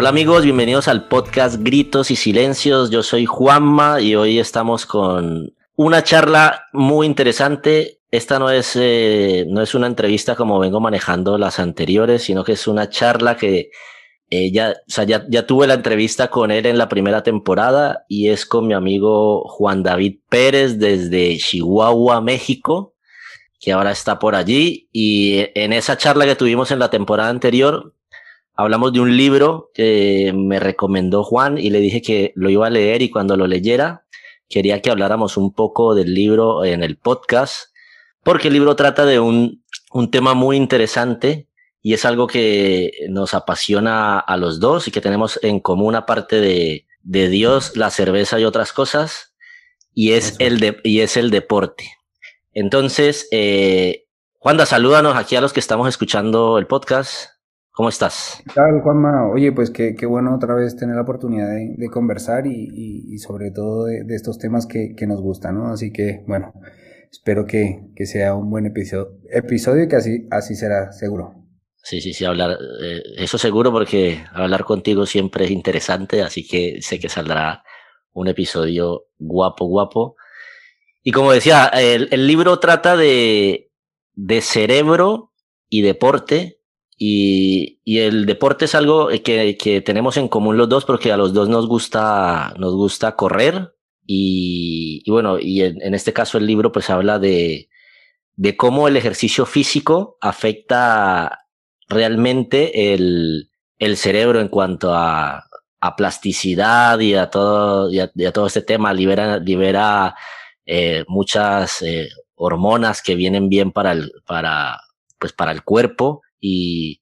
[0.00, 2.88] Hola amigos, bienvenidos al podcast Gritos y Silencios.
[2.88, 8.00] Yo soy Juanma y hoy estamos con una charla muy interesante.
[8.10, 12.52] Esta no es, eh, no es una entrevista como vengo manejando las anteriores, sino que
[12.52, 13.72] es una charla que
[14.30, 18.06] eh, ya, o sea, ya, ya tuve la entrevista con él en la primera temporada
[18.08, 22.94] y es con mi amigo Juan David Pérez desde Chihuahua, México,
[23.60, 24.88] que ahora está por allí.
[24.94, 27.92] Y en esa charla que tuvimos en la temporada anterior,
[28.60, 32.70] hablamos de un libro que me recomendó Juan y le dije que lo iba a
[32.70, 34.04] leer y cuando lo leyera
[34.48, 37.70] quería que habláramos un poco del libro en el podcast,
[38.22, 41.48] porque el libro trata de un, un tema muy interesante
[41.82, 46.40] y es algo que nos apasiona a los dos y que tenemos en común aparte
[46.40, 49.34] de, de Dios, la cerveza y otras cosas,
[49.94, 51.90] y es, el, de, y es el deporte.
[52.52, 54.06] Entonces, eh,
[54.38, 57.39] Juanda, salúdanos aquí a los que estamos escuchando el podcast.
[57.72, 58.42] ¿Cómo estás?
[58.44, 59.30] ¿Qué tal, Juanma?
[59.32, 63.14] Oye, pues qué, qué bueno otra vez tener la oportunidad de, de conversar y, y,
[63.14, 65.68] y, sobre todo de, de estos temas que, que, nos gustan, ¿no?
[65.68, 66.52] Así que, bueno,
[67.10, 71.34] espero que, que sea un buen episodio, episodio y que así, así será, seguro.
[71.82, 76.82] Sí, sí, sí, hablar, eh, eso seguro porque hablar contigo siempre es interesante, así que
[76.82, 77.62] sé que saldrá
[78.12, 80.16] un episodio guapo, guapo.
[81.02, 83.70] Y como decía, el, el libro trata de,
[84.14, 85.32] de cerebro
[85.68, 86.59] y deporte,
[87.02, 91.16] y, y, el deporte es algo que, que, tenemos en común los dos porque a
[91.16, 93.74] los dos nos gusta, nos gusta correr.
[94.06, 97.70] Y, bueno, y en, este caso el libro pues habla de,
[98.36, 101.46] de cómo el ejercicio físico afecta
[101.88, 105.46] realmente el, el cerebro en cuanto a,
[105.80, 110.14] a plasticidad y a todo, y a, y a, todo este tema, libera, libera
[110.66, 114.78] eh, muchas eh, hormonas que vienen bien para el, para,
[115.18, 117.00] pues para el cuerpo y,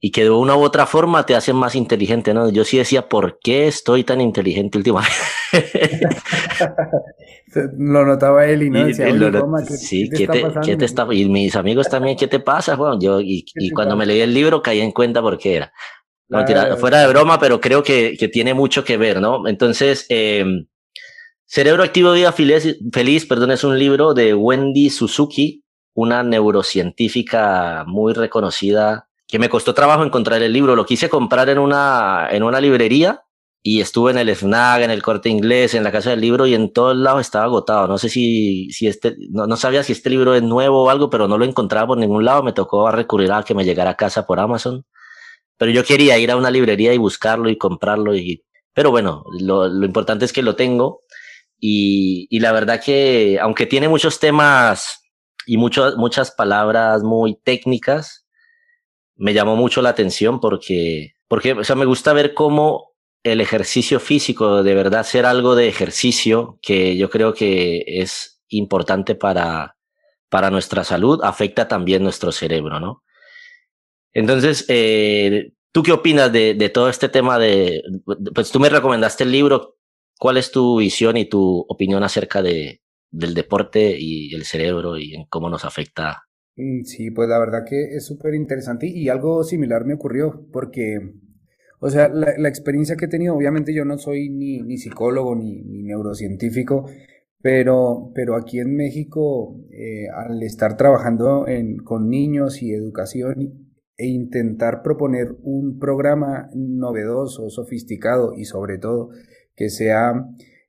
[0.00, 2.50] y que de una u otra forma te hacen más inteligente, ¿no?
[2.50, 5.16] Yo sí decía, ¿por qué estoy tan inteligente últimamente?
[7.78, 9.30] lo notaba él y no decía, lo,
[9.66, 13.00] ¿qué, sí, ¿qué, te, ¿qué, te, está Y mis amigos también, ¿qué te pasa, Juan?
[13.00, 15.72] Yo, y, y cuando me leí el libro caí en cuenta por qué era.
[16.28, 19.48] No, tira, fuera de broma, pero creo que, que tiene mucho que ver, ¿no?
[19.48, 20.44] Entonces, eh,
[21.46, 28.12] Cerebro Activo Vida Feliz, Feliz, perdón, es un libro de Wendy Suzuki, una neurocientífica muy
[28.12, 30.74] reconocida, que me costó trabajo encontrar el libro.
[30.74, 33.22] Lo quise comprar en una, en una librería
[33.62, 36.54] y estuve en el FNAG, en el corte inglés, en la casa del libro y
[36.54, 37.86] en todos lados estaba agotado.
[37.88, 41.10] No sé si, si este, no, no, sabía si este libro es nuevo o algo,
[41.10, 42.42] pero no lo encontraba por ningún lado.
[42.42, 44.86] Me tocó recurrir a que me llegara a casa por Amazon.
[45.58, 49.68] Pero yo quería ir a una librería y buscarlo y comprarlo y, pero bueno, lo,
[49.68, 51.02] lo importante es que lo tengo.
[51.60, 55.02] Y, y la verdad que, aunque tiene muchos temas
[55.48, 58.26] y mucho, muchas palabras muy técnicas,
[59.16, 62.92] me llamó mucho la atención porque, porque, o sea, me gusta ver cómo
[63.22, 69.14] el ejercicio físico, de verdad ser algo de ejercicio, que yo creo que es importante
[69.14, 69.78] para,
[70.28, 73.02] para nuestra salud, afecta también nuestro cerebro, ¿no?
[74.12, 77.38] Entonces, eh, ¿tú qué opinas de, de todo este tema
[78.34, 79.78] pues tú me recomendaste el libro,
[80.18, 85.14] ¿cuál es tu visión y tu opinión acerca de, del deporte y el cerebro y
[85.14, 89.44] en cómo nos afecta Mm, sí, pues la verdad que es súper interesante y algo
[89.44, 90.98] similar me ocurrió porque,
[91.78, 95.62] o sea, la, experiencia que he tenido, obviamente yo no soy ni, ni psicólogo ni,
[95.62, 96.90] ni, neurocientífico,
[97.40, 104.06] pero, pero aquí en México, eh, al estar trabajando en, con niños y educación e
[104.08, 109.10] intentar proponer un programa novedoso, sofisticado y sobre todo
[109.54, 110.12] que sea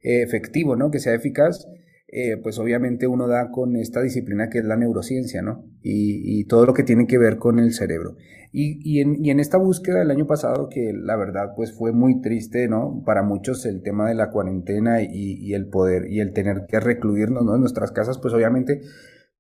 [0.02, 0.92] eh, efectivo, ¿no?
[0.92, 1.68] Que sea eficaz,
[2.12, 5.66] eh, pues obviamente uno da con esta disciplina que es la neurociencia, ¿no?
[5.84, 8.16] Y, todo lo que tiene que ver con el cerebro.
[8.52, 11.92] Y, y, en, y, en, esta búsqueda del año pasado, que la verdad pues fue
[11.92, 13.04] muy triste, ¿no?
[13.06, 17.46] Para muchos el tema de la cuarentena y, el poder y el tener que recluirnos,
[17.46, 17.54] ¿no?
[17.54, 18.82] En nuestras casas, pues obviamente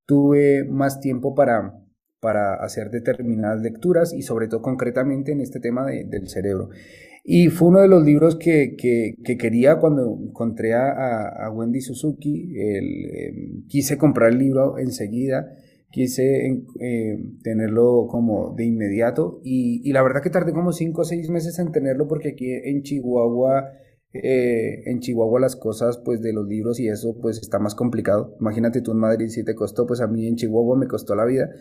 [0.06, 1.74] tuve más tiempo para,
[2.20, 6.70] para hacer determinadas lecturas y sobre todo concretamente en este tema de, del cerebro.
[7.24, 12.54] Y fue uno de los libros que, que, que quería cuando encontré a, Wendy Suzuki.
[12.58, 15.56] Eh, quise comprar el libro enseguida,
[15.92, 19.42] quise eh, tenerlo como de inmediato.
[19.44, 22.52] Y, y, la verdad que tardé como cinco o seis meses en tenerlo porque aquí
[22.52, 23.72] en Chihuahua...
[24.12, 28.36] Eh, en Chihuahua las cosas pues de los libros y eso pues está más complicado.
[28.40, 31.26] Imagínate tú en Madrid si te costó, pues a mí en Chihuahua me costó la
[31.26, 31.52] vida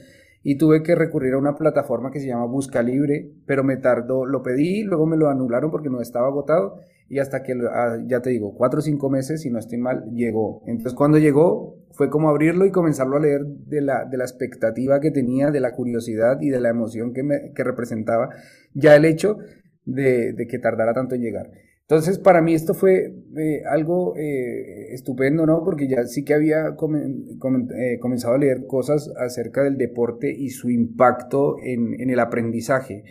[0.42, 4.24] y tuve que recurrir a una plataforma que se llama Busca Libre, pero me tardó,
[4.24, 6.76] lo pedí, luego me lo anularon porque no estaba agotado
[7.08, 10.04] y hasta que, ah, ya te digo, cuatro o cinco meses, si no estoy mal,
[10.12, 10.62] llegó.
[10.66, 15.00] Entonces cuando llegó fue como abrirlo y comenzarlo a leer de la, de la expectativa
[15.00, 18.28] que tenía, de la curiosidad y de la emoción que, me, que representaba
[18.74, 19.38] ya el hecho
[19.84, 21.50] de, que tardara tanto en llegar.
[21.90, 25.64] Entonces, para mí esto fue eh, algo eh, estupendo, ¿no?
[25.64, 30.68] Porque ya sí que había eh, comenzado a leer cosas acerca del deporte y su
[30.68, 33.04] impacto en, en el aprendizaje.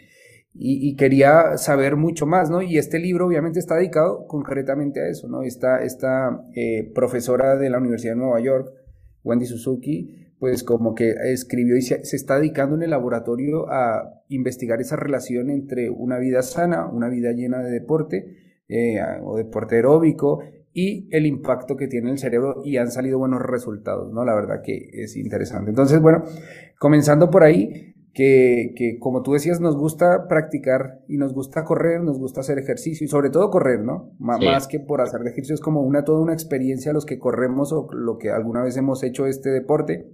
[0.59, 2.63] Y, quería saber mucho más, ¿no?
[2.63, 5.44] Y este libro obviamente está dedicado concretamente a eso, ¿no?
[5.44, 6.44] Esta, esta
[6.95, 8.73] profesora de la Universidad de Nueva York,
[9.23, 14.81] Wendy Suzuki, pues como que escribió y se, está dedicando en el laboratorio a investigar
[14.81, 20.40] esa relación entre una vida sana, una vida llena de deporte eh, o deporte aeróbico
[20.74, 24.24] y el impacto que tiene el cerebro y han salido buenos resultados, ¿no?
[24.24, 25.69] La verdad que es interesante.
[25.69, 26.24] Entonces, bueno,
[26.78, 32.18] comenzando por ahí, que, como tú decías, nos gusta practicar y nos gusta correr, nos
[32.18, 34.12] gusta hacer ejercicio y sobre todo correr, ¿no?
[34.18, 37.88] Más que por hacer ejercicio es como una toda una experiencia los que corremos o
[37.94, 40.10] lo que alguna vez hemos hecho este deporte.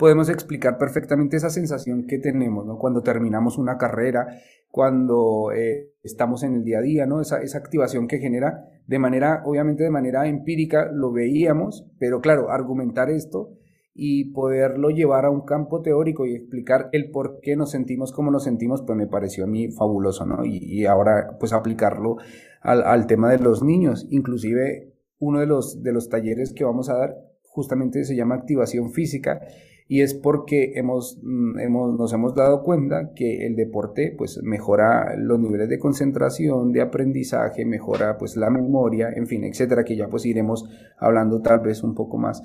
[0.00, 2.78] Podemos explicar perfectamente esa sensación que tenemos, ¿no?
[2.78, 4.28] Cuando terminamos una carrera,
[4.70, 7.20] cuando eh, estamos en el día a día, ¿no?
[7.20, 12.50] Esa, esa activación que genera de manera, obviamente de manera empírica, lo veíamos, pero claro,
[12.50, 13.50] argumentar esto
[13.92, 18.30] y poderlo llevar a un campo teórico y explicar el por qué nos sentimos como
[18.30, 20.46] nos sentimos, pues me pareció a mí fabuloso, ¿no?
[20.46, 22.16] Y, ahora pues aplicarlo
[22.62, 26.88] al, al, tema de los niños, inclusive uno de los, de los talleres que vamos
[26.88, 29.42] a dar justamente se llama activación física
[29.92, 35.16] y es porque hemos, mm, hemos, nos hemos dado cuenta que el deporte pues mejora
[35.16, 40.06] los niveles de concentración, de aprendizaje, mejora pues la memoria, en fin, etcétera, que ya
[40.06, 40.64] pues iremos
[40.96, 42.40] hablando tal vez un poco más,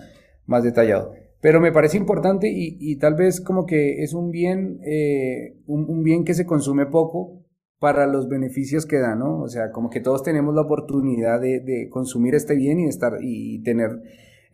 [0.47, 1.13] más detallado.
[1.39, 6.23] Pero me parece importante y, tal vez como que es un bien, eh, un, bien
[6.23, 7.45] que se consume poco
[7.77, 9.41] para los beneficios que da, ¿no?
[9.41, 13.61] O sea, como que todos tenemos la oportunidad de, consumir este bien y estar y
[13.61, 14.01] tener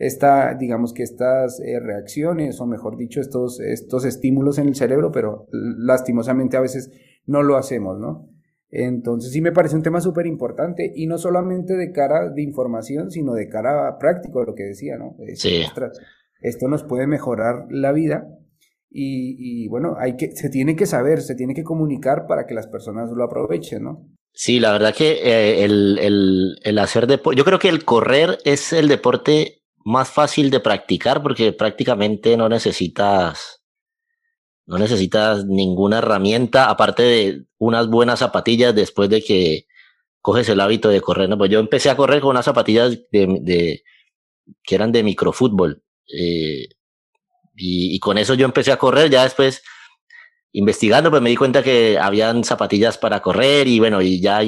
[0.05, 5.11] esta, digamos que estas eh, reacciones, o mejor dicho, estos, estos estímulos en el cerebro,
[5.11, 6.91] pero lastimosamente a veces
[7.25, 8.29] no lo hacemos, ¿no?
[8.69, 13.11] Entonces sí me parece un tema súper importante y no solamente de cara de información,
[13.11, 15.17] sino de cara práctico, lo que decía, ¿no?
[15.35, 15.63] Sí
[16.41, 18.27] esto nos puede mejorar la vida
[18.93, 22.67] y, bueno, hay que, se tiene que saber, se tiene que comunicar para que las
[22.67, 24.05] personas lo aprovechen, ¿no?
[24.33, 28.39] Sí, la verdad que eh, el, el, el, hacer deporte, yo creo que el correr
[28.43, 33.63] es el deporte más fácil de practicar porque prácticamente no necesitas,
[34.65, 39.67] no necesitas ninguna herramienta aparte de unas buenas zapatillas después de que
[40.21, 41.29] coges el hábito de correr.
[41.29, 41.37] ¿no?
[41.37, 43.83] Pues yo empecé a correr con unas zapatillas de,
[44.63, 46.67] que eran de microfútbol eh,
[47.55, 49.61] y, con eso yo empecé a correr, ya después
[50.53, 54.41] investigando, pues me di cuenta que habían zapatillas para correr y bueno, y ya,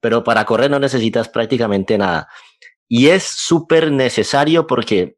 [0.00, 2.28] pero para correr no necesitas prácticamente nada.
[2.88, 5.16] Y es súper necesario porque,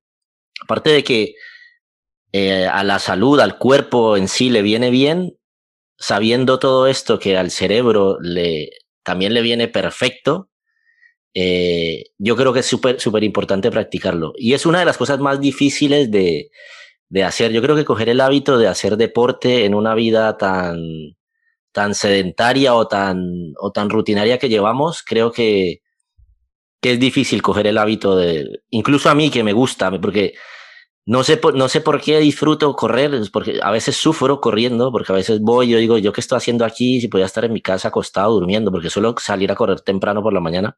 [0.62, 1.35] aparte de que
[2.32, 5.37] eh, a la salud, al cuerpo en sí le viene bien,
[5.99, 8.70] sabiendo todo esto que al cerebro le,
[9.03, 10.50] también le viene perfecto,
[11.35, 14.32] eh, yo creo que es súper, súper importante practicarlo.
[14.37, 16.50] Y es una de las cosas más difíciles de,
[17.09, 17.53] de hacer.
[17.53, 20.79] Yo creo que coger el hábito de hacer deporte en una vida tan,
[21.73, 25.81] tan sedentaria o tan, o tan rutinaria que llevamos, creo que,
[26.81, 30.35] que es difícil coger el hábito de, incluso a mí que me gusta, porque
[31.08, 35.11] no sé, por, no sé por qué disfruto correr, porque a veces sufro corriendo, porque
[35.11, 37.01] a veces voy, yo digo, ¿yo qué estoy haciendo aquí?
[37.01, 40.35] Si podía estar en mi casa acostado durmiendo, porque suelo salir a correr temprano por
[40.35, 40.77] la mañana.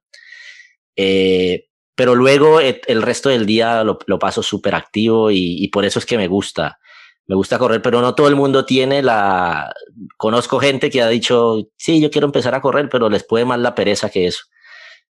[0.94, 1.66] Eh,
[1.96, 6.16] pero luego el resto del día lo, paso súper activo y, por eso es que
[6.16, 6.78] me gusta.
[7.26, 9.74] Me gusta correr, pero no todo el mundo tiene la...
[10.16, 13.58] Conozco gente que ha dicho, sí, yo quiero empezar a correr, pero les puede más
[13.58, 14.44] la pereza que eso.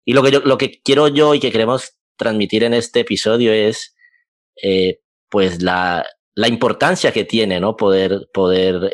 [0.04, 3.52] Y lo que, yo, lo que quiero yo y que queremos transmitir en este episodio
[3.52, 3.94] es,
[4.62, 6.04] eh, pues, la,
[6.34, 7.76] la importancia que tiene, ¿no?
[7.76, 8.90] Poder, poder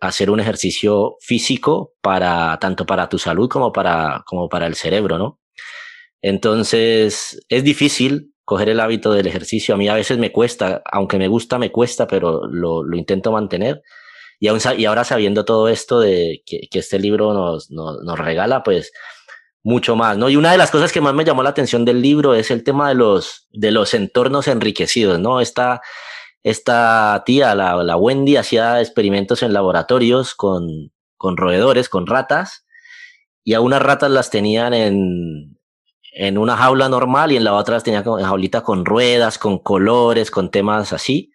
[0.00, 5.18] hacer un ejercicio físico para, tanto para tu salud como para, como para el cerebro,
[5.18, 5.40] ¿no?
[6.22, 9.74] Entonces, es difícil coger el hábito del ejercicio.
[9.74, 13.30] A mí a veces me cuesta, aunque me gusta, me cuesta, pero lo, lo intento
[13.30, 13.82] mantener.
[14.40, 18.18] Y, aún, y ahora sabiendo todo esto de que, que este libro nos, nos, nos,
[18.18, 18.92] regala, pues
[19.68, 20.30] mucho más, ¿no?
[20.30, 22.64] Y una de las cosas que más me llamó la atención del libro es el
[22.64, 25.40] tema de los, de los entornos enriquecidos, ¿no?
[25.40, 25.82] Esta,
[26.42, 32.64] esta tía, la, la Wendy, hacía experimentos en laboratorios con, con roedores, con ratas,
[33.44, 35.58] y a unas ratas las tenían en,
[36.12, 39.58] en una jaula normal y en la otra las tenía con jaulita con ruedas, con
[39.58, 41.30] colores, con temas así.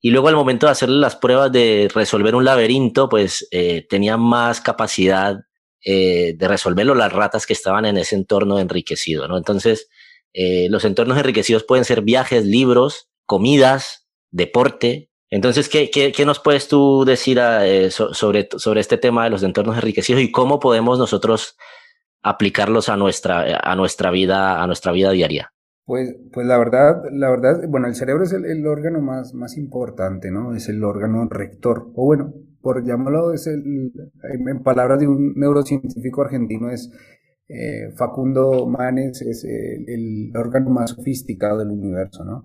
[0.00, 4.16] Y luego al momento de hacerle las pruebas de resolver un laberinto, pues eh, tenía
[4.16, 5.36] más capacidad
[5.84, 9.36] eh, de resolverlo las ratas que estaban en ese entorno enriquecido, ¿no?
[9.36, 9.88] Entonces,
[10.32, 16.40] eh, los entornos enriquecidos pueden ser viajes, libros, comidas, deporte, Entonces, ¿qué, qué, qué nos
[16.40, 20.98] puedes tú decir eh, sobre, sobre este tema de los entornos enriquecidos y cómo podemos
[20.98, 21.56] nosotros
[22.22, 25.52] aplicarlos a nuestra, a nuestra, vida, a nuestra vida diaria?
[25.84, 30.30] Pues, pues la verdad, la verdad, bueno, el cerebro es el, órgano más, más importante,
[30.30, 30.54] ¿no?
[30.54, 33.92] Es el órgano rector, o bueno, por llamarlo, es el,
[34.22, 36.90] en palabras de un neurocientífico argentino, es
[37.54, 42.44] eh, Facundo Manes es el, órgano más sofisticado del universo, ¿no?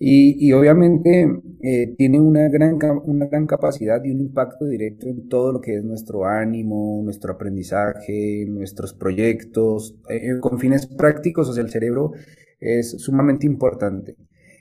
[0.00, 1.26] Y, obviamente
[1.62, 5.76] eh, tiene una gran, una gran capacidad y un impacto directo en todo lo que
[5.76, 12.12] es nuestro ánimo, nuestro aprendizaje, nuestros proyectos, eh, con fines prácticos, o sea, el cerebro
[12.60, 14.16] es sumamente importante.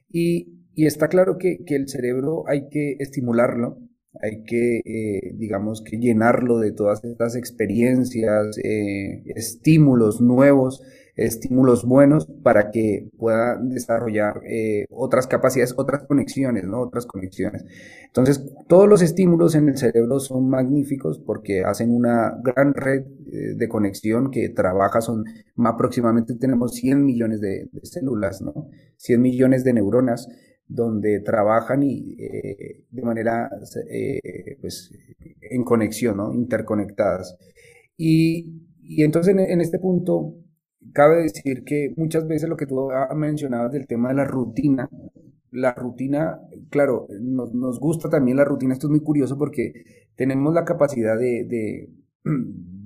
[0.10, 3.80] Y, está claro que, que el cerebro hay que estimularlo,
[4.22, 10.82] hay que, eh, digamos, que llenarlo de todas estas experiencias, eh, estímulos nuevos,
[11.16, 16.82] estímulos buenos para que pueda desarrollar eh, otras capacidades, otras conexiones, ¿no?
[16.82, 17.66] Otras conexiones.
[18.06, 23.68] Entonces, todos los estímulos en el cerebro son magníficos porque hacen una gran red de
[23.68, 25.26] conexión que trabaja, son
[25.58, 28.70] aproximadamente tenemos 100 millones de, de células, ¿no?
[28.98, 30.30] 100 millones de neuronas
[30.68, 33.50] donde trabajan y, eh, de manera
[33.90, 34.92] eh, pues,
[35.42, 36.34] en conexión, ¿no?
[36.34, 37.38] interconectadas.
[37.96, 40.36] Y, y entonces en, este punto
[40.94, 44.90] cabe decir que muchas veces lo que tú mencionabas del tema de la rutina,
[45.52, 49.74] la rutina, claro, nos, nos, gusta también la rutina, esto es muy curioso porque
[50.16, 51.90] tenemos la capacidad de, de,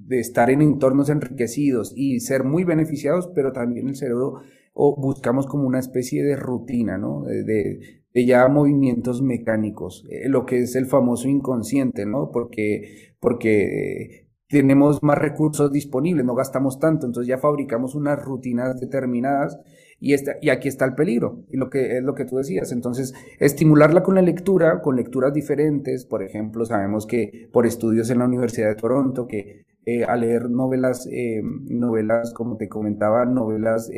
[0.08, 4.42] de estar en entornos enriquecidos y ser muy beneficiados, pero también el cerebro
[4.74, 7.24] o buscamos como una especie de rutina, ¿no?
[7.24, 12.30] De, ya movimientos mecánicos, eh, lo que es el famoso inconsciente, ¿no?
[12.32, 19.58] Porque, porque tenemos más recursos disponibles, no gastamos tanto, entonces ya fabricamos unas rutinas determinadas
[20.00, 22.74] y, y aquí está el peligro, y lo que es lo que tú decías.
[22.74, 28.20] Entonces, estimularla con la lectura, con lecturas diferentes, por ejemplo, sabemos que por estudios en
[28.20, 33.90] la Universidad de Toronto, que eh, a leer novelas, eh, novelas, como te comentaba, novelas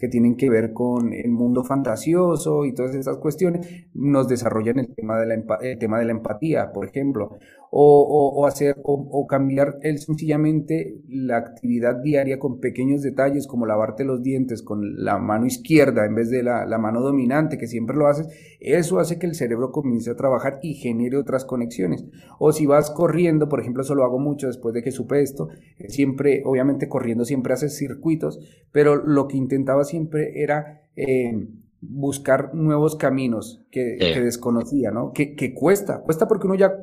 [0.00, 4.94] que tienen que ver con el mundo fantasioso y todas esas cuestiones, nos desarrollan el
[4.94, 7.36] tema de la, el tema de la empatía, por ejemplo,
[7.72, 14.22] o, hacer o, cambiar el, sencillamente la actividad diaria con pequeños detalles como lavarte los
[14.22, 18.28] dientes con la mano izquierda en vez de la, mano dominante que siempre lo haces,
[18.58, 22.04] eso hace que el cerebro comience a trabajar y genere otras conexiones.
[22.38, 25.48] O si vas corriendo, por ejemplo, eso lo hago mucho después de que supe esto,
[25.78, 28.40] eh, siempre, obviamente corriendo siempre haces circuitos,
[28.72, 30.82] pero lo que intentaba siempre era...
[30.96, 31.46] Eh,
[31.82, 35.12] buscar nuevos caminos que, desconocía, ¿no?
[35.14, 36.74] Que, que, cuesta, cuesta porque uno ya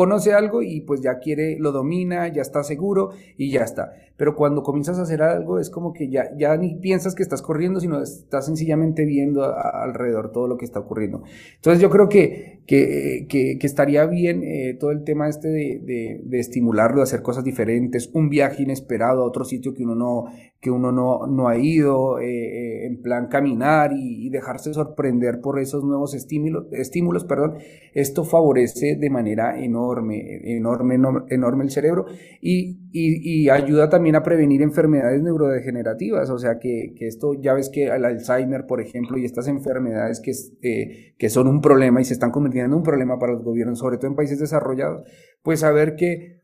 [0.00, 3.92] conoce algo y pues ya quiere, lo domina, ya está seguro y ya está.
[4.16, 7.42] Pero cuando comienzas a hacer algo es como que ya, ya ni piensas que estás
[7.42, 11.22] corriendo, sino estás sencillamente viendo alrededor todo lo que está ocurriendo.
[11.56, 16.38] Entonces yo creo que, que, que, estaría bien eh, todo el tema este de, de,
[16.38, 20.70] estimularlo, de hacer cosas diferentes, un viaje inesperado a otro sitio que uno no, que
[20.70, 25.82] uno no, no ha ido, eh, eh, en plan caminar y, dejarse sorprender por esos
[25.82, 27.54] nuevos estímulos, estímulos, perdón,
[27.94, 30.20] esto favorece de manera enorme,
[30.56, 30.98] enorme,
[31.30, 32.04] enorme el cerebro
[32.40, 37.70] y, y, ayuda también a prevenir enfermedades neurodegenerativas, o sea que, que, esto ya ves
[37.70, 42.04] que el Alzheimer, por ejemplo, y estas enfermedades que, eh, que son un problema y
[42.04, 45.02] se están convirtiendo en un problema para los gobiernos, sobre todo en países desarrollados,
[45.42, 46.39] pues saber que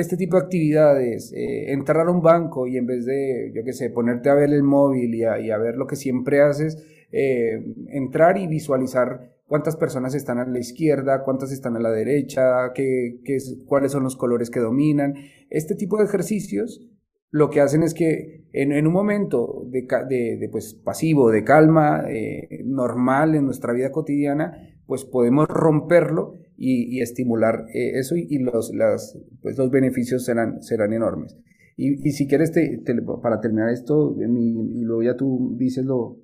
[0.00, 3.72] este tipo de actividades, eh, entrar a un banco y en vez de, yo qué
[3.72, 8.38] sé, ponerte a ver el móvil y a, ver lo que siempre haces, eh, entrar
[8.38, 13.38] y visualizar cuántas personas están a la izquierda, cuántas están a la derecha, qué, qué
[13.66, 15.14] cuáles son los colores que dominan.
[15.50, 16.86] Este tipo de ejercicios
[17.30, 22.62] lo que hacen es que en, un momento de, de, pues, pasivo, de calma, eh,
[22.64, 24.52] normal en nuestra vida cotidiana,
[24.86, 30.92] pues podemos romperlo y, estimular eh, eso y, los, las, pues los beneficios serán, serán
[30.92, 31.36] enormes.
[31.76, 32.82] Y, si quieres, te,
[33.22, 36.18] para terminar esto, y luego ya tú dices lo,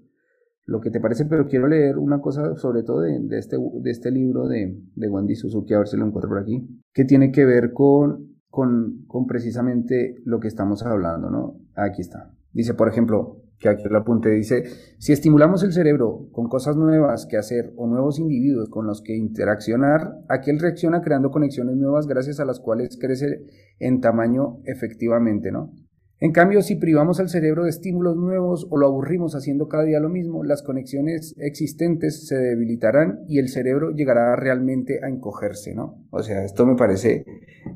[0.67, 3.91] lo que te parece, pero quiero leer una cosa sobre todo de, de este, de
[3.91, 7.33] este libro de, de Wendy Suzuki, a ver si lo encuentro por aquí, que tiene
[7.33, 11.59] que ver con, con, con precisamente lo que estamos hablando, ¿no?
[11.75, 12.35] Aquí está.
[12.53, 14.65] Dice, por ejemplo, que aquí lo apunte, dice,
[14.99, 19.17] si estimulamos el cerebro con cosas nuevas que hacer o nuevos individuos con los que
[19.17, 23.45] interaccionar, aquel reacciona creando conexiones nuevas gracias a las cuales crece
[23.79, 25.73] en tamaño efectivamente, ¿no?
[26.19, 30.01] En cambio, si privamos al cerebro de estímulos nuevos o lo aburrimos haciendo cada día
[30.01, 36.07] lo mismo, las conexiones existentes se debilitarán y el cerebro llegará realmente a encogerse, ¿no?
[36.11, 37.27] O sea, esto me parece,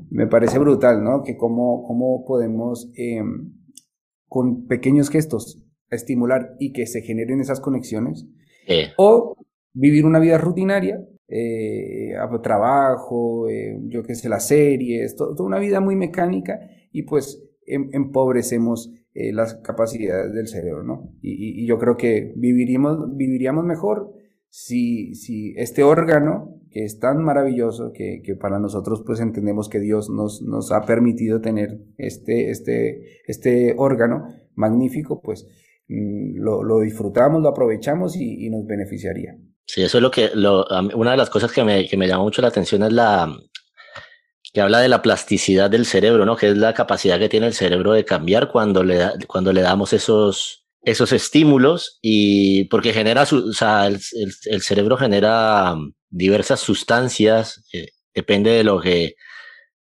[0.09, 1.21] me parece brutal, ¿no?
[1.21, 3.53] Que cómo, cómo podemos, em,
[4.27, 8.25] con pequeños gestos, estimular y que se generen esas conexiones.
[8.97, 9.35] O
[9.73, 11.01] vivir una vida rutinaria
[11.33, 16.59] eh, trabajo, eh, yo qué sé, las series, toda una vida muy mecánica
[16.91, 21.13] y pues em, empobrecemos eh, las capacidades del cerebro, ¿no?
[21.21, 24.13] Y, yo creo que viviríamos, viviríamos mejor
[24.49, 29.79] si, si este órgano, que es tan maravilloso, que, que, para nosotros pues entendemos que
[29.79, 35.47] Dios nos, nos ha permitido tener este, este, este órgano magnífico, pues
[36.35, 39.35] lo, lo disfrutamos, lo aprovechamos y, y nos beneficiaría.
[39.65, 42.23] Sí, eso es lo que, lo, una de las cosas que me, que me llama
[42.23, 43.33] mucho la atención es la,
[44.53, 46.35] que habla de la plasticidad del cerebro, ¿no?
[46.35, 49.93] Que es la capacidad que tiene el cerebro de cambiar cuando le, cuando le damos
[49.93, 53.99] esos, esos estímulos y porque genera, su, o sea, el,
[54.45, 55.75] el, cerebro genera
[56.09, 59.15] diversas sustancias, eh, depende de lo que,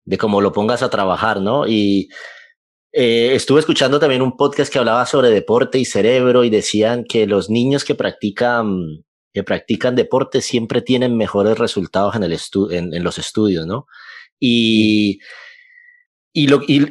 [0.04, 1.66] de cómo lo pongas a trabajar, ¿no?
[1.66, 2.08] Y
[2.92, 7.26] eh, estuve escuchando también un podcast que hablaba sobre deporte y cerebro y decían que
[7.26, 12.38] los niños que practican que practican deporte siempre tienen mejores resultados en, el
[12.70, 13.86] en, en los estudios, ¿no?
[14.38, 15.20] Y,
[16.34, 16.86] y, lo, y,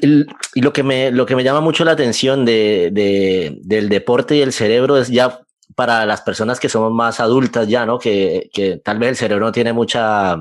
[0.55, 4.35] y, lo, que me, lo que me llama mucho la atención de, de, del deporte
[4.35, 5.41] y el cerebro es ya
[5.75, 7.99] para las personas que somos más adultas ya, ¿no?
[7.99, 10.37] Que, que tal vez el cerebro no tiene mucha,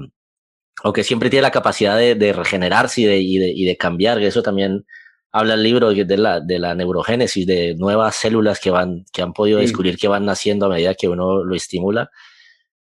[0.82, 3.76] o que siempre tiene la capacidad de, de regenerarse y de, y de, y de
[3.76, 4.86] cambiar, que eso también
[5.32, 9.32] habla el libro de la, de la neurogénesis, de nuevas células que, van, que han
[9.32, 12.10] podido descubrir que van naciendo a medida que uno lo estimula.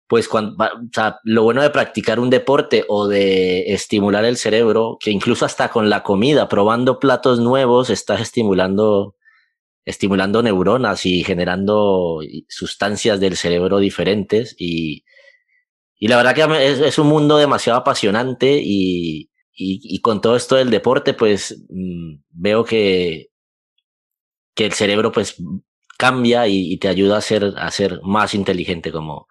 [0.08, 4.98] Pues cuando, o sea, lo bueno de practicar un deporte o de estimular el cerebro,
[5.00, 9.14] que incluso hasta con la comida, probando platos nuevos, estás estimulando,
[9.84, 14.54] estimulando neuronas y generando sustancias del cerebro diferentes.
[14.58, 15.04] Y,
[15.96, 20.56] y la verdad que es, es un mundo demasiado apasionante y, y, con todo esto
[20.56, 23.28] del deporte, pues mm, veo que,
[24.54, 25.36] que el cerebro pues
[25.98, 29.26] cambia y, te ayuda a ser, a ser más inteligente como,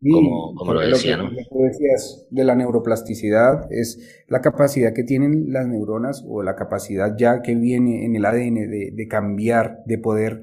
[0.00, 1.24] como, como lo decía, ¿no?
[1.24, 6.56] Lo que decías de la neuroplasticidad es la capacidad que tienen las neuronas o la
[6.56, 10.40] capacidad ya que viene en el ADN de, de cambiar, de poder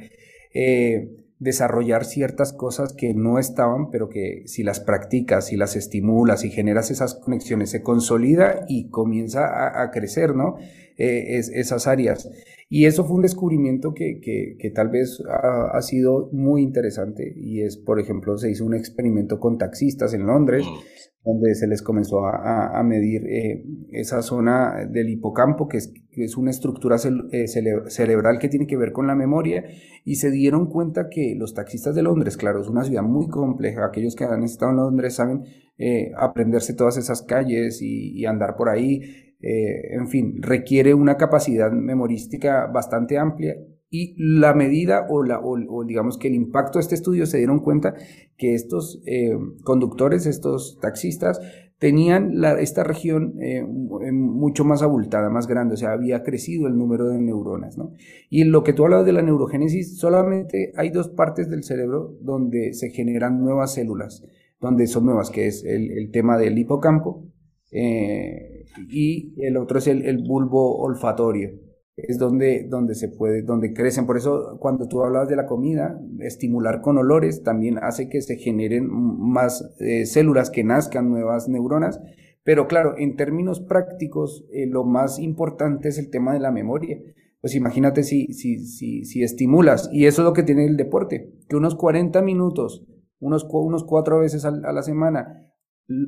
[0.54, 6.46] eh, desarrollar ciertas cosas que no estaban, pero que si las practicas, si las estimulas
[6.46, 10.58] y generas esas conexiones, se consolida y comienza a, crecer, ¿no?
[10.98, 12.30] Eh, es, esas áreas.
[12.70, 17.76] Y eso fue un descubrimiento que, que, tal vez ha, sido muy interesante y es,
[17.76, 22.26] por ejemplo, se hizo un experimento con taxistas en Londres mm donde se les comenzó
[22.26, 26.98] a, a medir eh, esa zona del hipocampo, que es, es una estructura
[27.32, 29.64] eh, cerebral que tiene que ver con la memoria,
[30.04, 33.86] y se dieron cuenta que los taxistas de Londres, claro, es una ciudad muy compleja,
[33.86, 35.44] aquellos que han estado en Londres saben
[35.78, 39.02] eh, aprenderse todas esas calles y andar por ahí,
[39.44, 43.56] en fin, requiere una capacidad memorística bastante amplia
[43.94, 47.60] y la medida o, la, o, digamos que el impacto de este estudio se dieron
[47.60, 47.94] cuenta
[48.38, 51.42] que estos eh, conductores, estos taxistas,
[51.78, 57.10] tenían esta región eh, mucho más abultada, más grande, o sea, había crecido el número
[57.10, 57.92] de neuronas, ¿no?
[58.30, 62.74] Y lo que tú hablabas de la neurogénesis, solamente hay dos partes del cerebro donde
[62.74, 64.24] se generan nuevas células,
[64.62, 67.26] donde son nuevas, que es el, tema del hipocampo
[67.72, 71.71] eh, y el otro es el bulbo olfatorio
[72.08, 74.06] es donde, donde se puede, donde crecen.
[74.06, 78.38] Por eso, cuando tú hablabas de la comida, estimular con olores también hace que se
[78.38, 82.00] generen más eh, células, que nazcan nuevas neuronas.
[82.44, 86.98] Pero claro, en términos prácticos, eh, lo más importante es el tema de la memoria.
[87.42, 91.34] Pues imagínate si, si, si, si estimulas, y eso es lo que tiene el deporte,
[91.50, 92.86] que unos 40 minutos,
[93.20, 95.48] unos, unos cuatro veces a, la semana,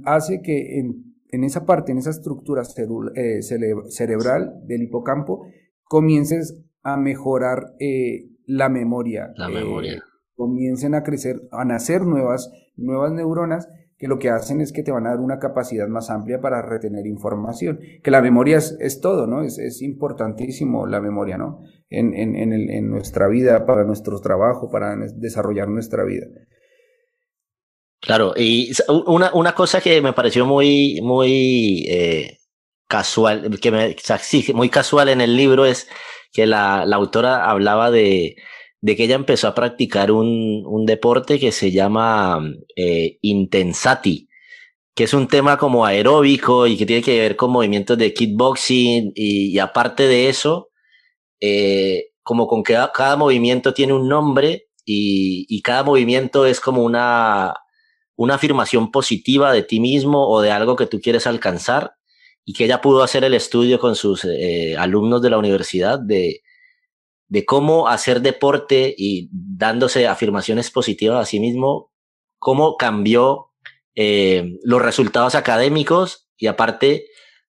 [0.06, 2.62] hace que en, en, esa parte, en esa estructura
[3.16, 5.46] eh, cerebral del hipocampo,
[5.84, 9.32] comiences a mejorar eh, la memoria.
[9.36, 9.94] La memoria.
[9.94, 10.02] Eh,
[10.36, 14.92] comiencen a crecer, a nacer nuevas, nuevas neuronas que lo que hacen es que te
[14.92, 17.80] van a dar una capacidad más amplia para retener información.
[18.04, 19.44] Que la memoria es, es todo, ¿no?
[19.44, 21.62] Es, es, importantísimo la memoria, ¿no?
[21.90, 26.26] En, en, en, el, en, nuestra vida, para nuestro trabajo, para desarrollar nuestra vida.
[28.02, 28.74] Claro, y
[29.08, 32.40] una, una cosa que me pareció muy, muy eh,
[32.88, 33.96] casual, que me,
[34.54, 35.88] muy casual en el libro es
[36.32, 38.36] que la, la autora hablaba de,
[38.82, 42.42] de, que ella empezó a practicar un, un deporte que se llama
[42.76, 44.30] eh, intensati,
[44.96, 49.14] que es un tema como aeróbico y que tiene que ver con movimientos de kickboxing
[49.16, 50.70] y, aparte de eso,
[51.40, 56.84] eh, como con que cada, movimiento tiene un nombre y, y cada movimiento es como
[56.84, 57.56] una,
[58.16, 61.94] una afirmación positiva de ti mismo o de algo que tú quieres alcanzar
[62.46, 66.42] y que ella pudo hacer el estudio con sus eh, alumnos de la universidad de,
[67.28, 71.92] de cómo hacer deporte y dándose afirmaciones positivas a sí mismo,
[72.38, 73.52] cómo cambió
[73.96, 77.08] eh, los resultados académicos y aparte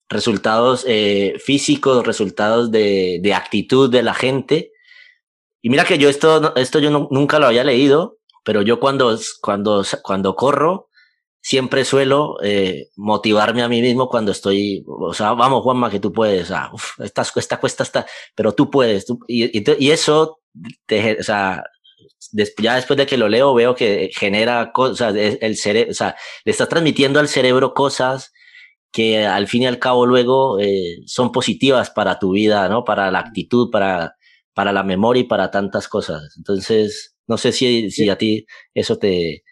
[0.08, 4.72] resultados eh, físicos, resultados de, de, actitud de la gente.
[5.60, 9.84] Y mira que yo esto, esto yo nunca lo había leído, pero yo cuando, cuando,
[10.02, 10.90] cuando corro,
[11.44, 16.10] siempre suelo eh, motivarme a mí mismo cuando estoy, o sea, vamos Juanma, que tú
[16.10, 20.40] puedes, ah, esta, esta cuesta está, pero tú puedes, y, y, eso,
[20.86, 21.62] te, o sea,
[22.58, 26.52] ya después de que lo leo veo que genera cosas, el cerebro, o sea, le
[26.52, 28.32] está transmitiendo al cerebro cosas
[28.90, 32.84] que al fin y al cabo luego eh, son positivas para tu vida, ¿no?
[32.84, 34.16] Para la actitud, para,
[34.54, 36.34] para la memoria y para tantas cosas.
[36.38, 39.43] Entonces, no sé si, si a ti eso te,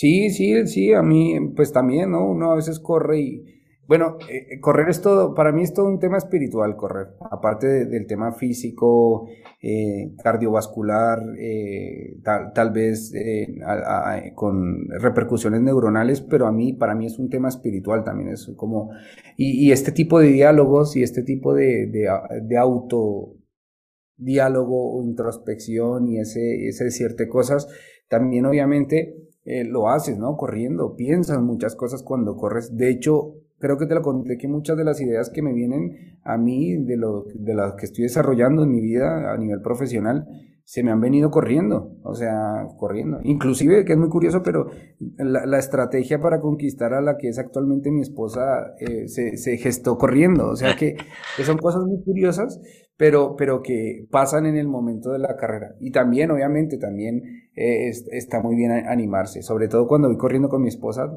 [0.00, 2.24] Sí, sí, sí, a mí, pues también, ¿no?
[2.24, 3.44] Uno a veces corre y,
[3.86, 7.84] bueno, eh, eh, correr es todo, para mí es todo un tema espiritual, correr, aparte
[7.84, 9.28] del tema físico,
[9.60, 11.18] eh, cardiovascular,
[12.24, 13.12] tal, tal, vez
[14.34, 18.92] con repercusiones neuronales, pero a mí, para mí es un tema espiritual también, es como,
[19.36, 22.08] y, este tipo de diálogos y este tipo de, de,
[22.42, 23.34] de auto
[24.16, 27.68] diálogo introspección y ese, ese ciertas cosas,
[28.08, 30.36] también obviamente eh, lo haces, ¿no?
[30.36, 32.76] Corriendo, piensas muchas cosas cuando corres.
[32.76, 36.18] De hecho, creo que te lo conté que muchas de las ideas que me vienen
[36.24, 40.26] a mí, de, lo, de las que estoy desarrollando en mi vida a nivel profesional,
[40.70, 43.18] se me han venido corriendo, o sea, corriendo.
[43.24, 44.68] Inclusive, que es muy curioso, pero
[45.18, 50.46] la, estrategia para conquistar a la que es actualmente mi esposa eh, se, gestó corriendo,
[50.46, 50.96] o sea que,
[51.44, 52.60] son cosas muy curiosas,
[53.00, 55.74] pero, pero que pasan en el momento de la carrera.
[55.80, 57.22] Y también, obviamente, también
[57.56, 61.10] eh, está muy bien animarse, sobre todo cuando voy corriendo con mi esposa,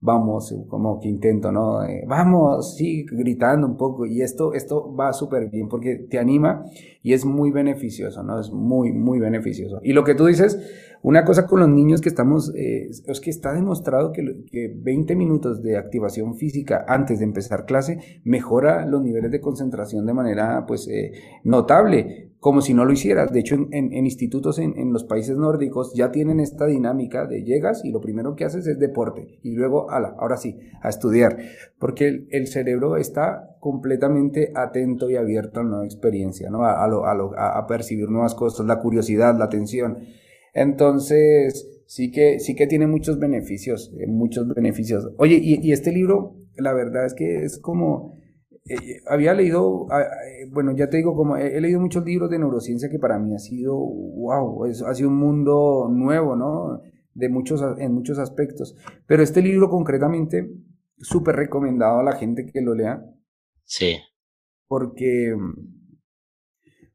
[0.00, 1.84] vamos, como que intento, ¿no?
[1.84, 4.06] Eh, vamos, sí, gritando un poco.
[4.06, 6.64] Y esto, esto va súper bien porque te anima
[7.02, 8.40] y es muy beneficioso, ¿no?
[8.40, 9.78] Es muy, muy beneficioso.
[9.82, 10.58] Y lo que tú dices,
[11.02, 15.16] una cosa con los niños que estamos, eh, es que está demostrado que, que 20
[15.16, 20.64] minutos de activación física antes de empezar clase mejora los niveles de concentración de manera,
[20.66, 21.12] pues, eh,
[21.44, 23.30] notable como si no lo hicieras.
[23.30, 27.92] De hecho, en, institutos en, los países nórdicos ya tienen esta dinámica de llegas y
[27.92, 31.36] lo primero que haces es deporte y luego, ala, ahora sí, a estudiar,
[31.78, 36.64] porque el, cerebro está completamente atento y abierto a la nueva experiencia, ¿no?
[36.64, 39.98] A, a, a, percibir nuevas cosas, la curiosidad, la atención.
[40.54, 45.12] Entonces, sí que, sí que tiene muchos beneficios, eh, muchos beneficios.
[45.18, 48.20] Oye, y, y este libro, la verdad es que es como
[48.70, 52.38] eh, había leído, ah, eh, bueno, ya te digo, como he, leído muchos libros de
[52.38, 56.80] neurociencia que para mí ha sido, wow, ha sido un mundo nuevo, ¿no?
[57.14, 58.76] De muchos, en muchos aspectos.
[59.06, 60.52] Pero este libro concretamente,
[60.98, 63.04] súper recomendado a la gente que lo lea.
[63.64, 63.96] Sí.
[64.68, 65.34] Porque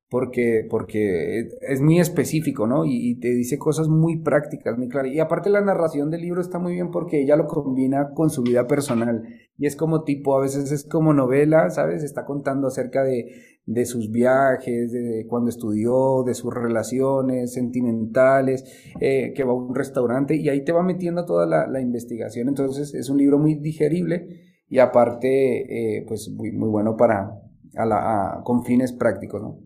[0.09, 2.85] porque, porque es muy específico, ¿no?
[2.85, 5.11] Y, te dice cosas muy prácticas, muy claras.
[5.11, 8.43] Y aparte la narración del libro está muy bien porque ella lo combina con su
[8.43, 9.23] vida personal.
[9.57, 12.03] Y es como tipo, a veces es como novela, ¿sabes?
[12.03, 13.25] Está contando acerca de,
[13.65, 18.63] de sus viajes, de cuando estudió, de sus relaciones sentimentales,
[18.99, 22.47] eh, que va a un restaurante y ahí te va metiendo toda la, investigación.
[22.47, 24.27] Entonces es un libro muy digerible
[24.69, 27.41] y aparte, eh, pues muy, muy bueno para,
[27.75, 29.64] a la, con fines prácticos, ¿no?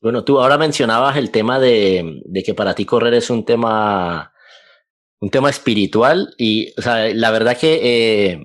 [0.00, 4.32] Bueno, tú ahora mencionabas el tema de, de, que para ti correr es un tema,
[5.20, 7.80] un tema espiritual y, o sea, la verdad que
[8.30, 8.44] eh,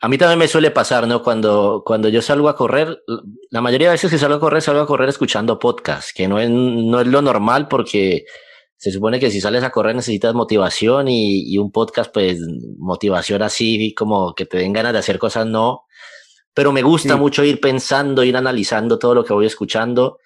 [0.00, 1.24] a mí también me suele pasar, ¿no?
[1.24, 3.02] Cuando, cuando yo salgo a correr,
[3.50, 6.38] la mayoría de veces que salgo a correr, salgo a correr escuchando podcast, que no
[6.38, 8.26] es, no es lo normal porque
[8.76, 12.38] se supone que si sales a correr necesitas motivación y, y un podcast, pues
[12.78, 15.87] motivación así como que te den ganas de hacer cosas, no
[16.58, 20.18] pero me gusta mucho ir pensando, ir analizando todo lo que voy escuchando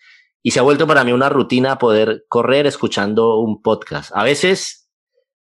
[0.42, 4.12] y se ha vuelto para mí una rutina poder correr escuchando un podcast.
[4.14, 4.88] A veces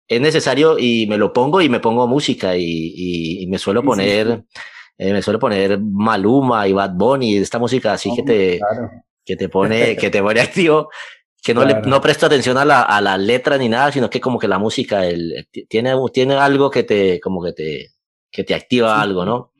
[0.08, 4.44] es necesario y me lo pongo y me pongo música y, y, me suelo poner,
[4.96, 8.60] eh, me suelo poner Maluma y Bad Bunny, esta música así que te,
[9.22, 10.88] que te pone, que te pone activo
[11.42, 14.18] que no, le, no presto atención a la, a la letra ni nada, sino que
[14.18, 17.90] como que la música el, tiene, tiene algo que te, como que te,
[18.30, 19.52] que te activa algo, ¿no?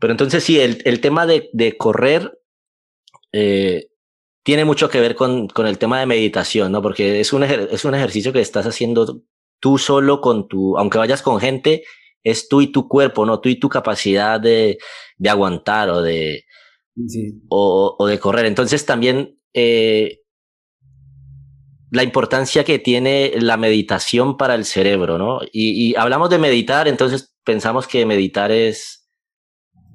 [0.00, 2.38] Pero entonces sí, el, el tema de, de correr
[3.32, 3.88] eh,
[4.42, 6.82] tiene mucho que ver con, con, el tema de meditación, ¿no?
[6.82, 9.22] Porque es un, es un ejercicio que estás haciendo
[9.60, 11.84] tú solo con tu, aunque vayas con gente,
[12.24, 13.40] es tú y tu cuerpo, ¿no?
[13.40, 14.78] Tú y tu capacidad de,
[15.18, 16.44] de aguantar o de,
[17.48, 18.46] o, o, de correr.
[18.46, 20.20] Entonces también eh,
[21.90, 25.40] la importancia que tiene la meditación para el cerebro, ¿no?
[25.52, 29.08] Y, y hablamos de meditar, entonces pensamos que meditar es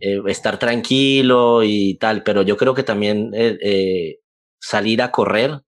[0.01, 4.19] eh, estar tranquilo y tal, pero yo creo que también eh, eh,
[4.59, 5.61] salir a correr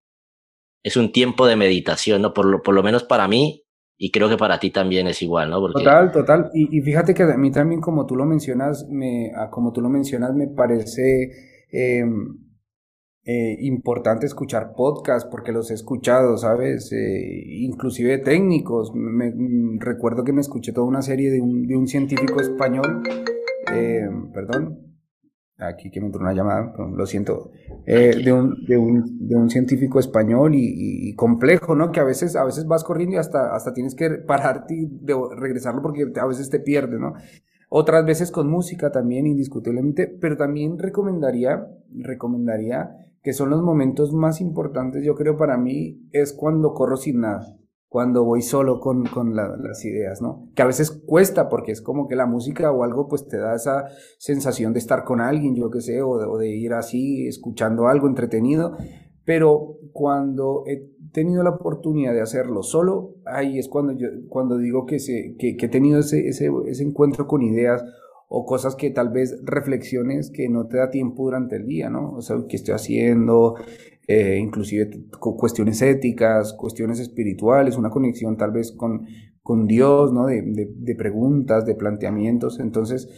[0.83, 2.33] es un tiempo de meditación, ¿no?
[2.33, 3.63] Por lo, por lo menos para mí,
[3.97, 5.61] y creo que para ti también es igual, ¿no?
[5.71, 6.51] Total, total.
[6.53, 10.35] Y, fíjate que a mí también, como tú lo mencionas, me, como tú lo mencionas,
[10.35, 11.31] me parece
[11.71, 12.46] em,
[13.29, 16.93] eh, importante escuchar podcasts porque los he escuchado, ¿sabes?
[16.93, 18.93] Eh, inclusive técnicos.
[18.95, 23.03] Me, mm, recuerdo que me escuché toda una serie de un, de un científico español,
[23.75, 24.79] em, perdón,
[25.57, 27.51] aquí que me entró una llamada, lo siento,
[27.85, 31.91] eh, de, un, de, un, de, un, científico español y, complejo, ¿no?
[31.91, 35.13] Que a veces, a veces vas corriendo y hasta, hasta tienes que pararte y de,
[35.35, 37.15] regresarlo porque a veces te pierdes, ¿no?
[37.67, 44.39] Otras veces con música también, indiscutiblemente, pero también recomendaría, recomendaría que son los momentos más
[44.39, 47.57] importantes, yo creo, para mí, es cuando corro sin nada
[47.89, 50.49] cuando voy solo con, con las ideas, ¿no?
[50.55, 53.53] Que a veces cuesta porque es como que la música o algo pues te da
[53.53, 53.85] esa
[54.17, 58.77] sensación de estar con alguien, yo qué sé, o de, ir así escuchando algo entretenido,
[59.25, 64.85] pero cuando he tenido la oportunidad de hacerlo solo, ahí es cuando yo cuando digo
[64.85, 67.83] que, se, que, que he tenido ese, ese, ese encuentro con ideas
[68.27, 72.11] o cosas que tal vez reflexiones que no te da tiempo durante el día, ¿no?
[72.11, 73.55] O sea, ¿qué estoy haciendo?
[74.07, 79.05] eh, inclusive cuestiones éticas, cuestiones espirituales, una conexión tal vez con,
[79.43, 80.27] con Dios, ¿no?
[80.27, 82.59] De, de, preguntas, de planteamientos.
[82.59, 83.09] Entonces,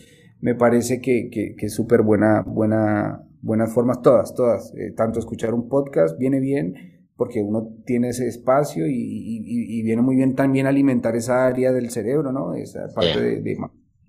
[0.42, 4.74] me parece que, que, que es súper buena, buena, buenas formas, todas, todas.
[4.76, 6.74] Eh, tanto escuchar un podcast viene bien
[7.16, 11.74] porque uno tiene ese espacio y, y, y, viene muy bien también alimentar esa área
[11.74, 12.54] del cerebro, ¿no?
[12.56, 13.58] Esa parte de, de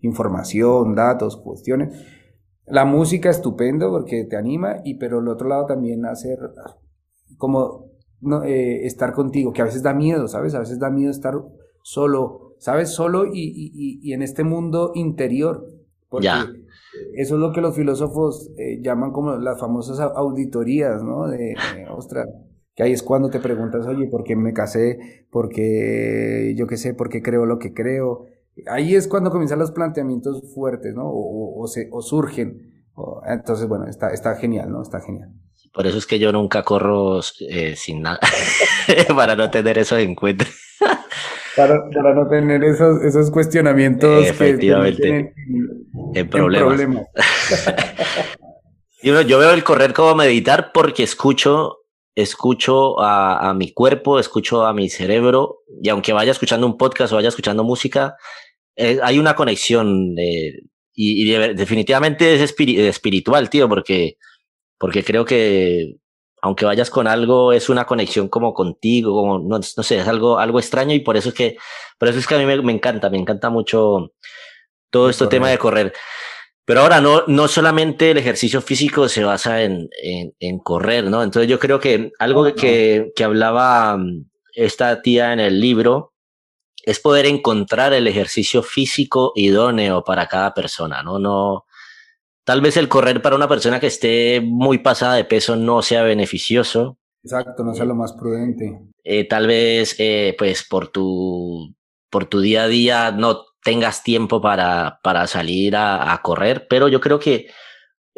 [0.03, 1.91] información, datos, cuestiones
[2.71, 6.39] la música estupendo porque te anima, y pero el otro lado también hacer
[7.37, 10.55] como no, eh, estar contigo, que a veces da miedo, ¿sabes?
[10.55, 11.35] A veces da miedo estar
[11.83, 12.91] solo, ¿sabes?
[12.91, 15.67] Solo y, y, y en este mundo interior.
[16.09, 16.29] Porque
[17.15, 21.29] Eso es lo que los filósofos eh, llaman como las famosas auditorías, ¿no?
[21.29, 21.55] De,
[21.91, 22.29] ostras,
[22.75, 25.27] que ahí es cuando te preguntas, oye, ¿por qué me casé?
[25.31, 28.27] ¿Por qué, yo qué sé, por qué creo lo que creo?
[28.67, 31.05] Ahí es cuando comienzan los planteamientos fuertes, ¿no?
[31.07, 32.85] O, se, o surgen.
[33.27, 34.83] entonces, bueno, está, está genial, ¿no?
[34.83, 35.31] Está genial.
[35.73, 38.19] Por eso es que yo nunca corro eh, sin nada,
[39.15, 40.51] para no tener esos encuentros.
[41.57, 44.27] para, para, no tener esos, esos cuestionamientos.
[44.27, 45.33] Efectivamente.
[46.13, 46.81] Que en problemas.
[49.03, 51.77] yo, yo veo el correr como meditar porque escucho
[52.15, 57.13] escucho a, a, mi cuerpo, escucho a mi cerebro, y aunque vaya escuchando un podcast
[57.13, 58.17] o vaya escuchando música,
[58.77, 60.61] eh, hay una conexión y,
[60.95, 64.17] y, definitivamente es espiritual, tío, porque,
[64.79, 65.97] porque creo que
[66.43, 70.39] aunque vayas con algo, es una conexión como contigo, como, no, no sé, es algo,
[70.39, 71.57] algo extraño y por eso es que,
[71.99, 74.13] por eso es que a mí me, me encanta, me encanta mucho
[74.91, 75.93] todo este tema de correr.
[76.65, 81.23] Pero ahora no, no solamente el ejercicio físico se basa en, en, en correr, ¿no?
[81.23, 86.10] Entonces yo creo que algo que, que hablaba mm, esta tía en el libro
[86.85, 91.19] es poder encontrar el ejercicio físico idóneo para cada persona, ¿no?
[91.19, 91.67] No,
[92.45, 96.03] tal vez el correr para una persona que esté muy pasada de peso no sea
[96.03, 96.99] beneficioso.
[97.23, 98.81] Exacto, no sea lo más prudente.
[99.05, 101.75] Eh, tal vez, eh, pues, por tu,
[102.11, 107.01] por tu día a día no tengas tiempo para, para salir a, correr, pero yo
[107.01, 107.49] creo que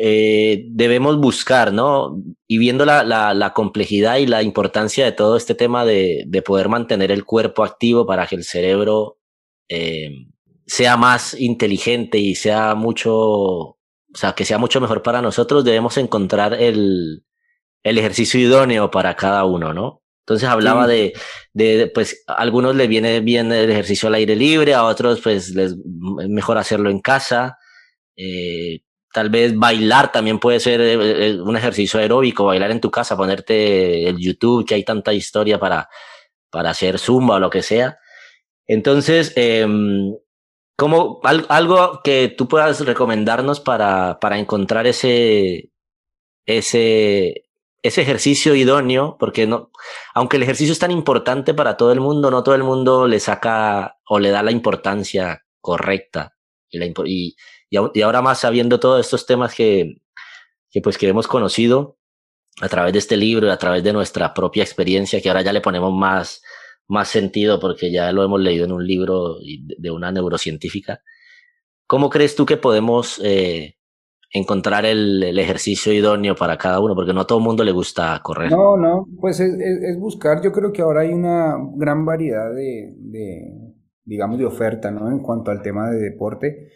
[0.04, 2.20] eh, debemos buscar, ¿no?
[2.48, 6.42] Y viendo la, la, la, complejidad y la importancia de todo este tema de, de
[6.42, 9.20] poder mantener el cuerpo activo para que el cerebro
[9.68, 10.26] eh,
[10.66, 13.78] sea más inteligente y sea mucho, o
[14.12, 17.24] sea, que sea mucho mejor para nosotros, debemos encontrar el,
[17.84, 20.02] el ejercicio idóneo para cada uno, ¿no?
[20.26, 21.12] Entonces hablaba de,
[21.52, 25.50] de, pues, a algunos les viene bien el ejercicio al aire libre, a otros, pues,
[25.50, 25.78] les es
[26.28, 27.56] mejor hacerlo en casa.
[28.16, 28.80] Eh,
[29.12, 33.16] tal vez bailar también puede ser eh, eh, un ejercicio aeróbico, bailar en tu casa,
[33.16, 35.88] ponerte el YouTube, que hay tanta historia para,
[36.50, 37.98] para hacer zumba o lo que sea.
[38.66, 39.66] Entonces, eh,
[41.48, 45.70] algo que tú puedas recomendarnos para, para encontrar ese,
[46.46, 47.44] ese,
[47.82, 49.70] ese ejercicio idóneo, porque no,
[50.14, 53.20] aunque el ejercicio es tan importante para todo el mundo, no todo el mundo le
[53.20, 56.36] saca o le da la importancia correcta.
[57.94, 60.02] Y ahora más sabiendo todos estos temas que,
[60.70, 61.98] que, pues, que hemos conocido
[62.60, 65.52] a través de este libro y a través de nuestra propia experiencia, que ahora ya
[65.52, 66.42] le ponemos más,
[66.86, 69.36] más sentido porque ya lo hemos leído en un libro
[69.78, 71.02] de una neurocientífica.
[71.86, 73.76] ¿Cómo crees tú que podemos eh,
[74.32, 78.18] encontrar el, ejercicio idóneo para cada uno, porque no a todo el mundo le gusta
[78.22, 78.50] correr.
[78.50, 82.94] No, no, pues es, es, buscar, yo creo que ahora hay una gran variedad de,
[82.96, 85.10] de, digamos, de oferta, ¿no?
[85.10, 86.68] En cuanto al tema de deporte.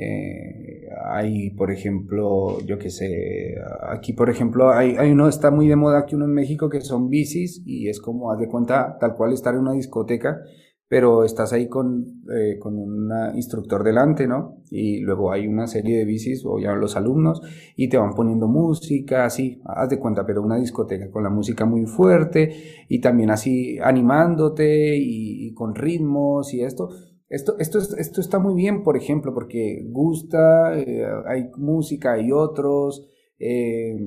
[0.00, 3.54] Eh, hay, por ejemplo, yo qué sé,
[3.88, 6.80] aquí, por ejemplo, hay, hay uno, está muy de moda aquí uno en México que
[6.80, 10.40] son bicis y es como, haz de cuenta, tal cual estar en una discoteca
[10.88, 14.62] pero estás ahí con, eh, con un instructor delante, ¿no?
[14.70, 17.42] Y luego hay una serie de bicis, o ya los alumnos,
[17.76, 21.66] y te van poniendo música, así, haz de cuenta, pero una discoteca con la música
[21.66, 26.88] muy fuerte, y también así animándote, y, con ritmos y esto.
[27.28, 33.06] Esto, esto, está muy bien, por ejemplo, porque gusta, eh, hay música, hay otros,
[33.38, 33.98] eh,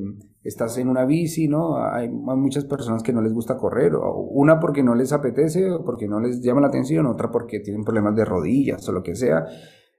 [0.43, 1.77] estás en una bici, ¿no?
[1.77, 6.07] Hay, muchas personas que no les gusta correr, una porque no les apetece, o porque
[6.07, 9.45] no les llama la atención, otra porque tienen problemas de rodillas o lo que sea.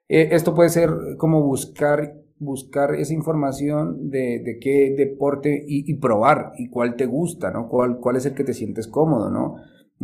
[0.09, 6.69] Eh, esto puede ser como buscar, buscar esa información de, qué deporte y, probar y
[6.71, 7.69] cuál te gusta, ¿no?
[7.69, 9.57] Cuál, cuál es el que te sientes cómodo, ¿no?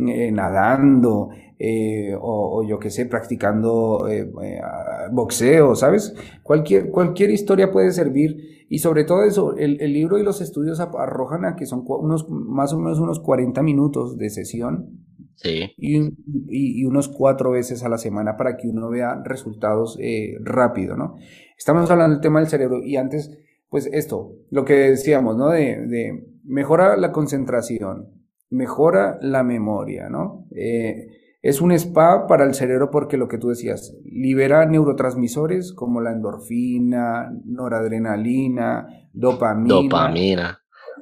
[0.07, 4.07] Eh, nadando eh, o, yo qué sé, practicando
[5.11, 6.15] boxeo, ¿sabes?
[6.41, 11.43] Cualquier, cualquier historia puede servir y sobre todo eso, el, libro y los estudios arrojan
[11.43, 15.05] a que son unos, más o menos unos 40 minutos de sesión.
[15.35, 15.71] Sí.
[15.77, 21.15] Y, unos cuatro veces a la semana para que uno vea resultados eh, rápido, ¿no?
[21.57, 23.31] Estamos hablando del tema del cerebro y antes,
[23.69, 25.49] pues esto, lo que decíamos, ¿no?
[25.49, 28.18] De, de mejora la concentración,
[28.49, 30.45] mejora la memoria, ¿no?
[30.55, 31.07] Eh,
[31.41, 36.11] es un spa para el cerebro porque lo que tú decías, libera neurotransmisores como la
[36.11, 39.75] endorfina, noradrenalina, dopamina.
[39.75, 40.59] Dopamina.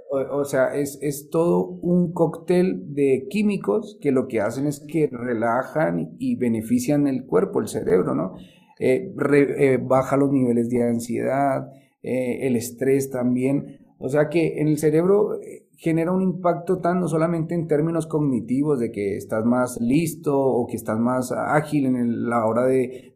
[0.10, 5.10] O, sea, es, es, todo un cóctel de químicos que lo que hacen es que
[5.12, 8.36] relajan y benefician el cuerpo, el cerebro, ¿no?
[8.80, 11.68] Eh, eh, baja los niveles de ansiedad,
[12.02, 13.80] el estrés también.
[13.98, 15.32] O sea que en el cerebro
[15.78, 20.66] genera un impacto tan no solamente en términos cognitivos de que estás más listo o
[20.66, 23.14] que estás más ágil en la hora de,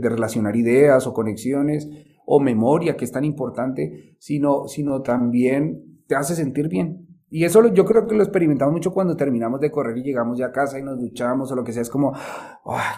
[0.00, 1.88] relacionar ideas o conexiones
[2.26, 7.06] o memoria que es tan importante, sino, sino también te hace sentir bien.
[7.30, 10.46] Y eso yo creo que lo experimentamos mucho cuando terminamos de correr y llegamos ya
[10.46, 11.82] a casa y nos duchamos o lo que sea.
[11.82, 12.12] Es como,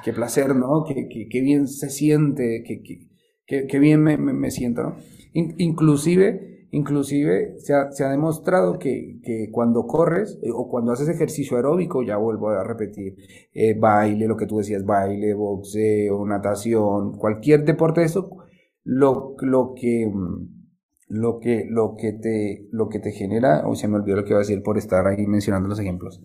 [0.04, 0.84] qué placer, ¿no!
[0.84, 2.64] Qué, bien se siente,
[3.46, 4.96] qué, bien me, me, siento, ¿no?
[5.32, 11.08] inclusive Inclusive se ha, se ha demostrado que, que, cuando corres eh, o cuando haces
[11.08, 13.16] ejercicio aeróbico, ya vuelvo a repetir,
[13.52, 18.30] eh, baile, lo que tú decías, baile, boxeo, natación, cualquier deporte de eso,
[18.84, 20.60] lo, lo que mm,
[21.08, 24.30] lo que, lo que te, lo que te genera, o se me olvidó lo que
[24.30, 26.22] iba a decir por estar ahí mencionando los ejemplos,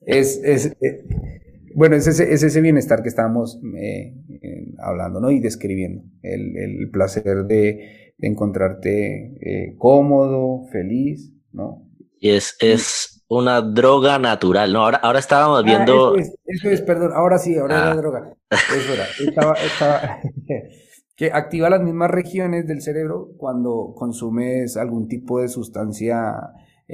[0.00, 1.04] es, es eh,
[1.76, 3.60] bueno, es ese, es ese bienestar que estábamos
[4.78, 5.30] hablando, ¿no?
[5.30, 11.88] Y describiendo, el, el placer de, de encontrarte eh, cómodo, feliz, ¿no?
[12.18, 14.80] Y es, es una droga natural, ¿no?
[14.80, 16.16] Ahora, ahora estábamos ah, viendo...
[16.16, 17.96] eso, es, perdón, ahora sí, ahora es la ah.
[17.96, 18.36] droga.
[19.26, 20.20] estaba, estaba...
[21.16, 26.34] que activa las mismas regiones del cerebro cuando consumes algún tipo de sustancia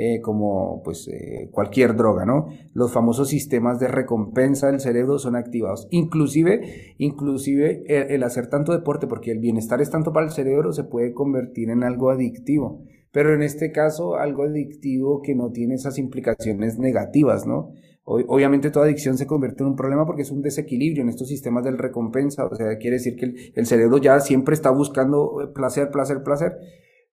[0.02, 2.48] eh, como pues eh, cualquier droga, ¿no?
[2.72, 5.88] Los famosos sistemas de recompensa del cerebro son activados.
[5.90, 10.84] Inclusive, inclusive el, hacer tanto deporte, porque el bienestar es tanto para el cerebro, se
[10.84, 12.82] puede convertir en algo adictivo.
[13.12, 17.72] Pero en este caso, algo adictivo que no tiene esas implicaciones negativas, ¿no?
[18.04, 21.62] Obviamente toda adicción se convierte en un problema porque es un desequilibrio en estos sistemas
[21.62, 22.46] del recompensa.
[22.46, 26.22] O sea, quiere decir que el, el cerebro ya siempre está buscando eh, placer, placer,
[26.22, 26.56] placer.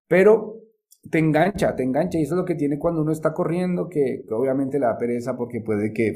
[0.07, 0.66] Pero
[1.09, 2.17] te engancha, te engancha.
[2.17, 5.35] Y eso es lo que tiene cuando uno está corriendo, que, obviamente le da pereza
[5.35, 6.15] porque puede que,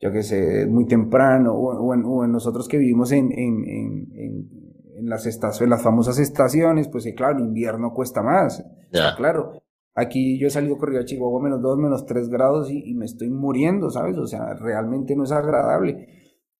[0.00, 4.50] yo qué sé, muy temprano, o, en, nosotros que vivimos en, en, en,
[4.96, 8.64] en las, estaciones, las famosas estaciones, pues claro, en invierno cuesta más.
[8.92, 9.14] Ya.
[9.16, 9.52] claro.
[9.94, 13.28] Aquí yo he salido corrido a Chihuahua menos 2, menos 3 grados y, me estoy
[13.28, 14.16] muriendo, ¿sabes?
[14.18, 16.06] O sea, realmente no es agradable.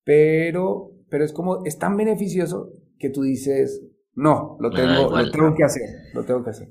[0.04, 3.82] Pero, pero es como, es tan beneficioso que tú dices,
[4.14, 6.68] no, lo tengo, lo tengo que hacer, lo tengo que hacer.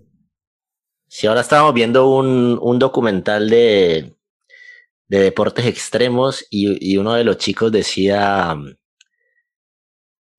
[1.10, 4.16] Si ahora estábamos viendo un, un documental de,
[5.08, 8.76] de, deportes extremos y, y, uno de los chicos decía mm,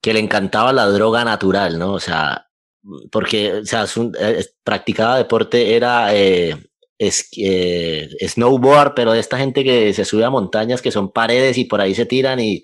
[0.01, 1.93] que le encantaba la droga natural, ¿no?
[1.95, 2.47] O sea,
[3.13, 3.85] porque o sea,
[4.21, 6.57] eh, practicaba deporte, era eh,
[6.99, 11.59] es, eh, snowboard, pero de esta gente que se sube a montañas que son paredes
[11.59, 12.63] y por ahí se tiran y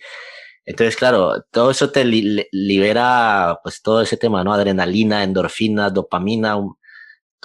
[0.66, 4.52] entonces, claro, todo eso te libera, pues todo ese tema, ¿no?
[4.52, 6.56] Adrenalina, endorfina, dopamina,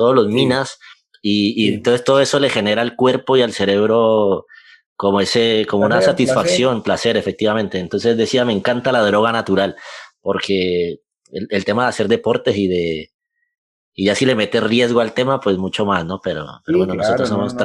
[0.02, 0.80] todos los minas,
[1.22, 4.48] y, y entonces todo eso le genera al cuerpo y al cerebro
[4.96, 7.18] como ese, como una satisfacción, placer.
[7.18, 7.80] efectivamente.
[7.80, 9.76] Entonces decía, me encanta la droga natural,
[10.22, 13.12] porque el, el, tema de hacer deportes y de,
[13.94, 16.20] y ya si le mete riesgo al tema, pues mucho más, ¿no?
[16.24, 17.56] Pero, pero bueno, nosotros somos,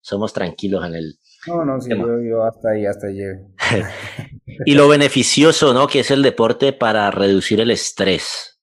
[0.00, 1.18] somos tranquilos en el.
[1.46, 3.22] No, no, sí, yo, yo, hasta ahí, hasta allí.
[4.66, 5.86] y lo beneficioso, ¿no?
[5.86, 8.57] Que es el deporte para reducir el estrés.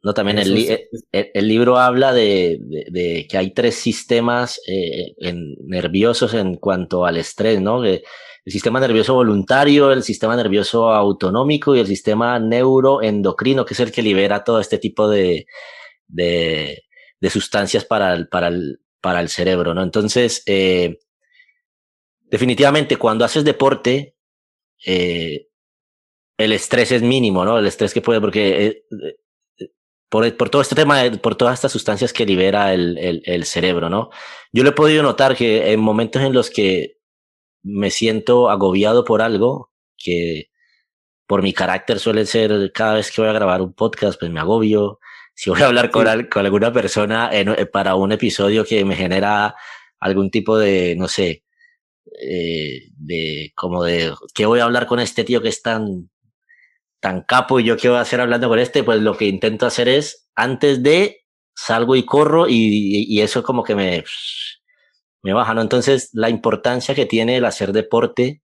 [0.00, 0.88] No, también el, eh,
[1.34, 7.16] el, libro habla de, de, que hay tres sistemas eh, en, nerviosos en cuanto al
[7.16, 7.84] estrés, ¿no?
[7.84, 8.02] El
[8.46, 14.02] sistema nervioso voluntario, el sistema nervioso autonómico y el sistema neuroendocrino, que es el que
[14.02, 15.46] libera todo este tipo de,
[16.06, 16.84] de,
[17.20, 19.82] de sustancias para el, para, el, para el cerebro, ¿no?
[19.82, 20.98] Entonces, eh,
[22.20, 24.14] definitivamente cuando haces deporte,
[24.86, 25.48] eh,
[26.36, 27.58] el estrés es mínimo, ¿no?
[27.58, 28.84] El estrés que puede, porque
[30.08, 33.90] por, por, todo este tema, por todas estas sustancias que libera el, el, el, cerebro,
[33.90, 34.10] ¿no?
[34.52, 36.98] Yo le he podido notar que en momentos en los que
[37.62, 40.50] me siento agobiado por algo, que
[41.26, 44.40] por mi carácter suele ser cada vez que voy a grabar un podcast, pues me
[44.40, 44.98] agobio.
[45.34, 49.54] Si voy a hablar con, con alguna persona en, para un episodio que me genera
[50.00, 51.44] algún tipo de, no sé,
[52.20, 56.10] eh, de como de qué voy a hablar con este tío que es tan
[57.00, 60.28] tan capo y yo a hacer hablando con este, pues lo que intento hacer es
[60.34, 61.24] antes de
[61.54, 64.04] salgo y corro y, y eso como que me
[65.22, 65.62] me baja, ¿no?
[65.62, 68.42] Entonces la importancia que tiene el hacer deporte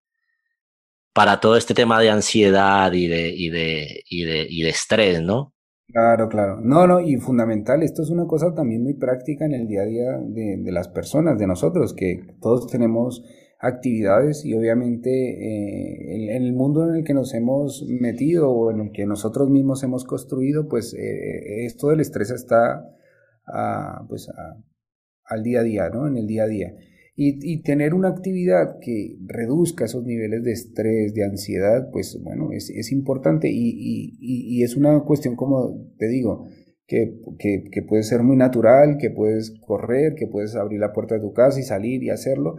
[1.12, 5.22] para todo este tema de ansiedad y de y de y de, y de estrés,
[5.22, 5.55] ¿no?
[5.88, 6.61] Claro, claro.
[6.61, 9.84] No, no, y fundamental, esto es una cosa también muy práctica en el día a
[9.84, 13.22] día de, de las personas, de nosotros, que todos tenemos
[13.66, 18.80] actividades y obviamente eh, en, el mundo en el que nos hemos metido o en
[18.80, 22.90] el que nosotros mismos hemos construido, pues eh, esto del estrés está
[24.08, 24.28] pues
[25.26, 26.06] al día a día, ¿no?
[26.06, 26.74] En el día a día.
[27.16, 32.50] Y, y, tener una actividad que reduzca esos niveles de estrés, de ansiedad, pues bueno,
[32.50, 36.48] es, es importante y, y, y, es una cuestión, como te digo,
[36.88, 41.14] que, que, que puede ser muy natural, que puedes correr, que puedes abrir la puerta
[41.14, 42.56] de tu casa y salir y hacerlo,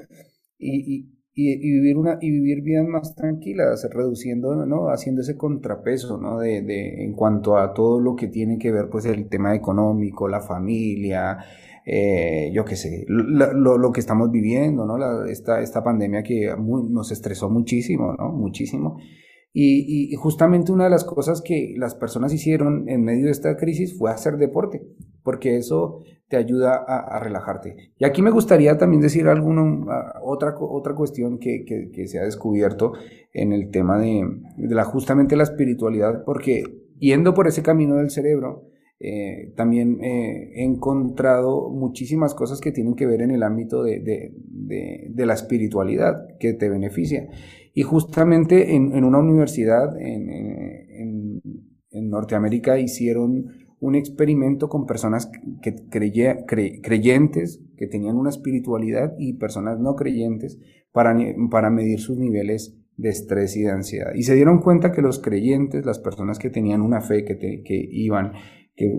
[0.65, 4.89] y, y, y, vivir una y vivir vidas más tranquilas, reduciendo, ¿no?
[4.89, 6.39] Haciendo ese contrapeso, ¿no?
[6.39, 10.27] De, de, en cuanto a todo lo que tiene que ver, pues, el tema económico,
[10.27, 11.37] la familia,
[11.85, 14.97] eh, yo qué sé, lo, lo, que estamos viviendo, ¿no?
[14.97, 18.31] La, esta, esta pandemia que nos estresó muchísimo, ¿no?
[18.31, 18.97] Muchísimo.
[19.57, 23.97] Y, justamente una de las cosas que las personas hicieron en medio de esta crisis
[23.97, 24.81] fue hacer deporte,
[25.23, 27.93] porque eso te ayuda a, relajarte.
[27.97, 29.63] Y aquí me gustaría también decir alguna,
[30.21, 31.63] otra, otra cuestión que,
[32.05, 32.93] se ha descubierto
[33.31, 34.27] en el tema de,
[34.57, 36.63] la, justamente la espiritualidad, porque
[36.99, 38.65] yendo por ese camino del cerebro,
[38.99, 44.33] eh, también eh, he encontrado muchísimas cosas que tienen que ver en el ámbito de
[45.15, 47.29] la espiritualidad que te beneficia.
[47.77, 53.47] Y justamente en, una universidad en, en, Norteamérica hicieron
[53.79, 55.29] un experimento con personas
[55.61, 55.75] que
[56.81, 60.57] creyentes, que tenían una espiritualidad, y personas no creyentes,
[60.93, 61.17] para,
[61.51, 64.13] para medir sus niveles de estrés y de ansiedad.
[64.15, 67.87] Y se dieron cuenta que los creyentes, las personas que tenían una fe, que, que
[67.91, 68.31] iban,
[68.77, 68.89] que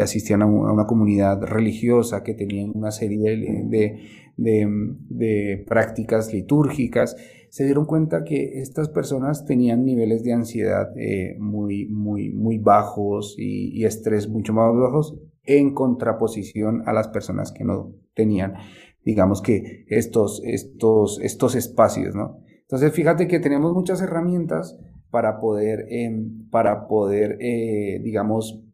[0.00, 3.36] asistían a una, comunidad religiosa, que tenían una serie
[3.68, 3.98] de,
[4.38, 4.66] de,
[5.10, 7.16] de prácticas litúrgicas,
[7.54, 13.36] se dieron cuenta que estas personas tenían niveles de ansiedad eh, muy, muy, muy bajos
[13.38, 18.54] y, estrés mucho más bajos en contraposición a las personas que no tenían,
[19.04, 22.40] digamos que estos, estos, estos espacios, ¿no?
[22.62, 24.76] Entonces, fíjate que tenemos muchas herramientas
[25.12, 28.64] para poder, em, para poder eh, digamos,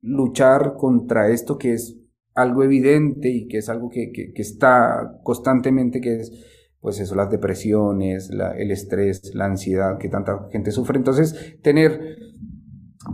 [0.00, 2.00] luchar contra esto que es
[2.34, 6.48] algo evidente y que es algo que, que, que está constantemente, que es
[6.82, 10.98] pues eso, las depresiones, el estrés, la ansiedad que tanta gente sufre.
[10.98, 12.18] Entonces, tener,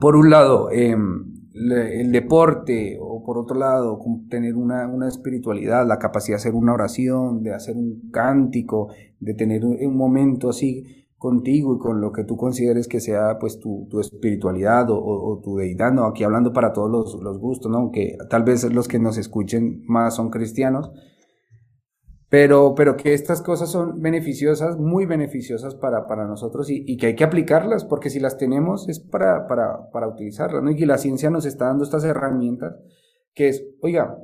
[0.01, 4.01] por un lado, em, el deporte o por otro lado,
[4.31, 8.89] tener una, una, espiritualidad, la capacidad de hacer una oración, de hacer un cántico,
[9.21, 13.59] de tener un, momento así contigo y con lo que tú consideres que sea pues
[13.59, 17.79] tu, tu espiritualidad o, tu deidad, no, aquí hablando para todos los, los gustos, ¿no?
[17.79, 20.91] aunque tal vez los que nos escuchen más son cristianos,
[22.29, 27.07] pero, pero que estas cosas son beneficiosas, muy beneficiosas para, para nosotros y, y, que
[27.07, 30.71] hay que aplicarlas, porque si las tenemos es para, para, para utilizarlas, ¿no?
[30.71, 32.77] Y la ciencia nos está dando estas herramientas,
[33.35, 34.19] que es, oiga,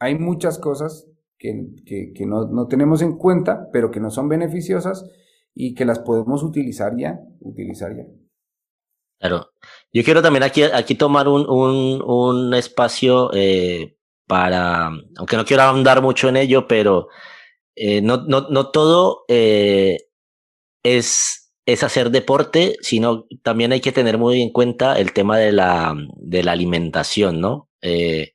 [0.00, 1.08] hay muchas cosas
[1.38, 5.08] que, que, que no, no, tenemos en cuenta, pero que no son beneficiosas
[5.54, 8.04] y que las podemos utilizar ya, utilizar ya.
[9.20, 9.50] Claro.
[9.92, 13.97] Yo quiero también aquí, aquí tomar un, un, un espacio eh,
[14.28, 17.08] para, aunque no quiero ahondar mucho en ello, pero
[17.74, 19.98] eh, no, no, no todo eh,
[20.84, 25.50] es, es hacer deporte, sino también hay que tener muy en cuenta el tema de
[25.50, 27.70] la, de la alimentación, ¿no?
[27.82, 28.34] Eh,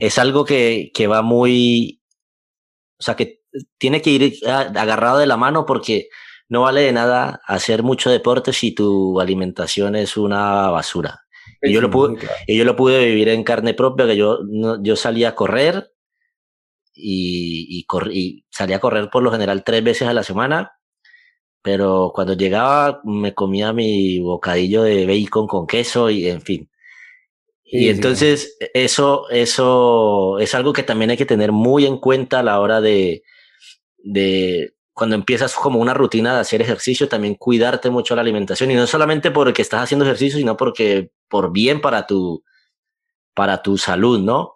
[0.00, 2.02] es algo que, que va muy,
[2.98, 3.42] o sea, que
[3.78, 6.08] tiene que ir agarrado de la mano porque
[6.48, 11.23] no vale de nada hacer mucho deporte si tu alimentación es una basura.
[11.64, 14.40] Y yo, lo pude, y yo lo pude vivir en carne propia, que yo,
[14.82, 15.92] yo salía a correr
[16.92, 20.72] y, y, salía a correr por lo general tres veces a la semana
[21.64, 26.70] pero cuando llegaba me comía mi bocadillo de bacon con queso y en fin.
[27.64, 32.42] y entonces eso, eso es algo que también hay que tener muy en cuenta a
[32.42, 33.22] la hora de,
[33.96, 38.74] de cuando empiezas como una rutina de hacer ejercicio, también cuidarte mucho la alimentación y
[38.74, 42.44] no solamente porque estás haciendo ejercicio, sino porque por bien para tu,
[43.34, 44.52] para tu salud, ¿no?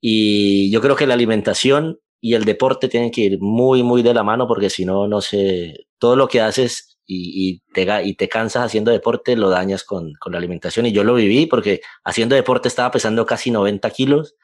[0.00, 4.14] Y yo creo que la alimentación y el deporte tienen que ir muy, muy de
[4.14, 8.14] la mano porque si no, no sé, todo lo que haces y, y, te, y
[8.14, 10.86] te cansas haciendo deporte lo dañas con, con, la alimentación.
[10.86, 14.36] Y yo lo viví porque haciendo deporte estaba pesando casi 90 kilos.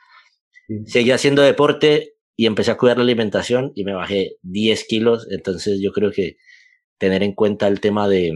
[0.87, 5.29] Seguí haciendo deporte y empecé a cuidar la alimentación y me bajé 10 kilos.
[5.31, 6.37] Entonces yo creo que
[6.99, 8.33] tener en cuenta el tema de,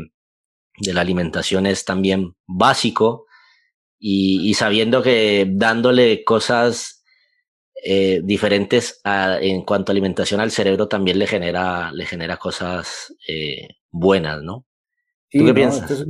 [0.78, 3.26] de la alimentación es también básico
[4.00, 7.04] y, y sabiendo que dándole cosas
[7.84, 13.68] eh, diferentes en cuanto a alimentación al cerebro también le genera, le genera cosas eh,
[13.90, 14.66] buenas, ¿no?
[15.30, 15.90] ¿Tú qué piensas?
[15.90, 16.06] es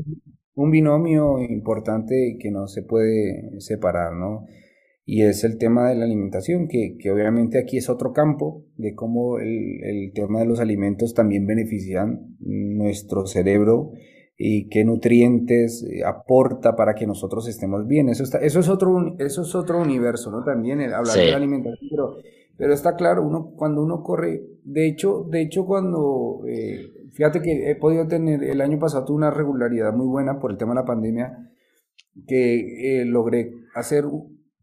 [0.54, 4.46] un binomio importante que no se puede separar, ¿no?
[5.04, 8.94] Y es el tema de la alimentación, que, que obviamente aquí es otro campo de
[8.94, 13.92] cómo el, el tema de los alimentos también benefician nuestro cerebro
[14.42, 18.08] y qué nutrientes eh, aporta para que nosotros estemos bien.
[18.08, 20.42] Eso, está, eso, es, otro, eso es otro universo, ¿no?
[20.42, 22.16] También el hablar de la alimentación, pero,
[22.56, 27.70] pero, está claro, uno, cuando uno corre, de hecho, de hecho cuando, eh, fíjate que
[27.70, 30.80] he podido tener, el año pasado tuve una regularidad muy buena por el tema de
[30.80, 31.52] la pandemia,
[32.26, 34.06] que eh, logré hacer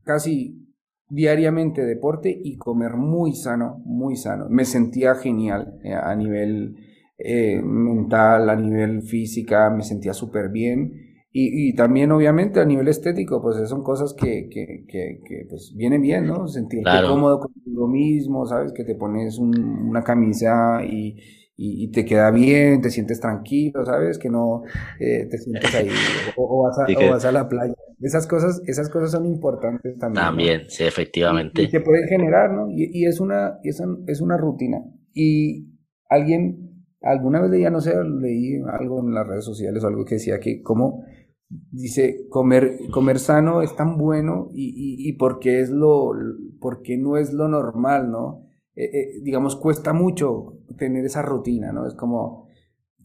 [0.01, 0.73] casi
[1.07, 4.47] diariamente deporte y comer muy sano, muy sano.
[4.49, 6.86] Me sentía genial a nivel
[7.17, 11.07] eh, mental, a nivel física, me sentía súper bien.
[11.31, 15.73] Y, y, también, obviamente, a nivel estético, pues son cosas que, que, que, que pues
[15.75, 16.47] vienen bien, ¿no?
[16.47, 18.71] Sentirte cómodo contigo mismo, ¿sabes?
[18.73, 21.17] Que te pones una camisa y,
[21.55, 24.17] y, te queda bien, te sientes tranquilo, ¿sabes?
[24.17, 24.63] Que no
[24.99, 25.89] eh, te sientes ahí
[26.35, 27.73] o, vas a, o, vas a, la playa.
[27.99, 30.25] Esas cosas, esas cosas son importantes también.
[30.25, 31.63] También, sí, efectivamente.
[31.63, 32.69] Y, se pueden generar, ¿no?
[32.69, 34.83] Y, y es, una, es, es una rutina.
[35.13, 35.67] Y
[36.09, 36.66] alguien
[37.07, 40.39] alguna vez ya no sé, leí algo en las redes sociales o algo que decía
[40.39, 41.03] que como
[41.49, 46.11] dice comer comer sano es tan bueno y, y, y porque es lo
[46.59, 51.87] porque no es lo normal no eh, eh, digamos cuesta mucho tener esa rutina no
[51.87, 52.49] es como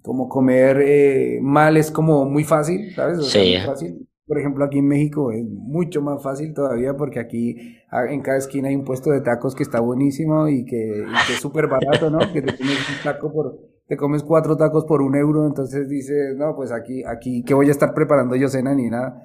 [0.02, 3.54] como comer eh, mal es como muy fácil sabes sí.
[3.64, 7.76] fácil por ejemplo, aquí en México es mucho más fácil todavía porque aquí
[8.08, 11.32] en cada esquina hay un puesto de tacos que está buenísimo y que, y que
[11.34, 12.20] es súper barato, ¿no?
[12.32, 16.36] Que te comes un taco por, te comes cuatro tacos por un euro, entonces dices,
[16.36, 19.22] no, pues aquí, aquí, ¿qué voy a estar preparando yo cena ni nada?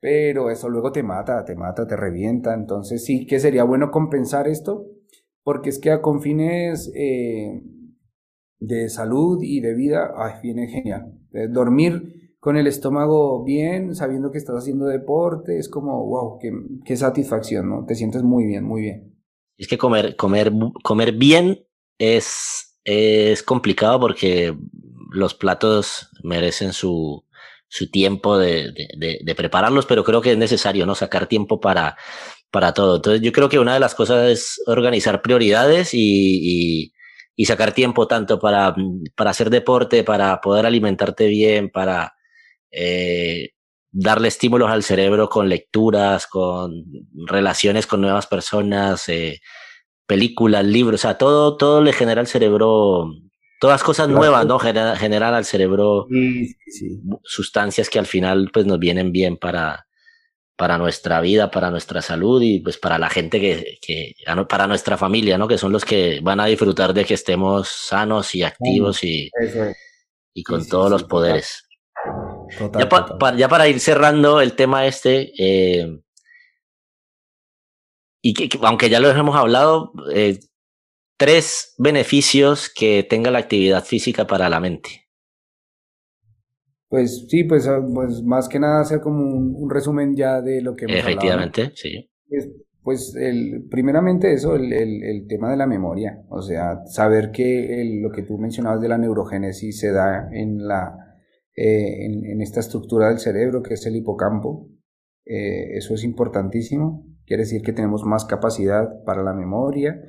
[0.00, 2.52] Pero eso luego te mata, te mata, te revienta.
[2.54, 4.86] Entonces sí que sería bueno compensar esto,
[5.42, 7.62] porque es que con fines eh,
[8.58, 11.18] de salud y de vida, ay, viene genial.
[11.32, 16.52] Eh, dormir con el estómago bien, sabiendo que estás haciendo deporte, es como, wow, qué,
[16.84, 17.86] qué satisfacción, ¿no?
[17.86, 19.14] Te sientes muy bien, muy bien.
[19.56, 20.52] Es que comer, comer,
[20.82, 21.60] comer bien
[21.98, 24.54] es es complicado porque
[25.10, 27.24] los platos merecen su,
[27.68, 30.94] su tiempo de, de, prepararlos, pero creo que es necesario, ¿no?
[30.94, 31.96] Sacar tiempo para,
[32.50, 32.96] para todo.
[32.96, 36.94] Entonces yo creo que una de las cosas es organizar prioridades y, y,
[37.36, 38.74] y sacar tiempo tanto para,
[39.16, 42.14] para hacer deporte, para poder alimentarte bien, para
[42.70, 43.50] eh,
[43.90, 46.84] darle estímulos al cerebro con lecturas, con
[47.26, 49.40] relaciones con nuevas personas, eh,
[50.06, 53.14] películas, libros, o sea, todo, todo le genera al cerebro,
[53.60, 54.58] todas cosas nuevas, ¿no?
[54.58, 56.06] Genera, generan al cerebro
[57.22, 59.86] sustancias que al final pues nos vienen bien para,
[60.56, 64.14] para nuestra vida, para nuestra salud y pues para la gente que, que,
[64.48, 65.48] para nuestra familia, ¿no?
[65.48, 69.30] Que son los que van a disfrutar de que estemos sanos y activos y,
[70.34, 71.66] y con todos los poderes.
[72.78, 72.88] ya,
[73.36, 76.03] ya, para ir cerrando el tema este, eh,
[78.26, 80.40] y que, aunque ya lo hemos hablado, eh,
[81.18, 85.02] tres beneficios que tenga la actividad física para la mente.
[86.88, 90.74] Pues sí, pues, ah, pues más que nada hacer como un, resumen ya de lo
[90.74, 92.10] que hemos Efectivamente, sí.
[92.26, 92.48] Pues,
[92.82, 98.00] pues el, primeramente eso, el, el, el, tema de la memoria, o sea, saber que
[98.00, 100.96] lo que tú mencionabas de la neurogénesis se da en, la,
[101.54, 104.70] eh, en, en, esta estructura del cerebro que es el hipocampo,
[105.26, 107.13] eh, eso es importantísimo.
[107.26, 110.00] Quiere decir que tenemos más capacidad para la memoria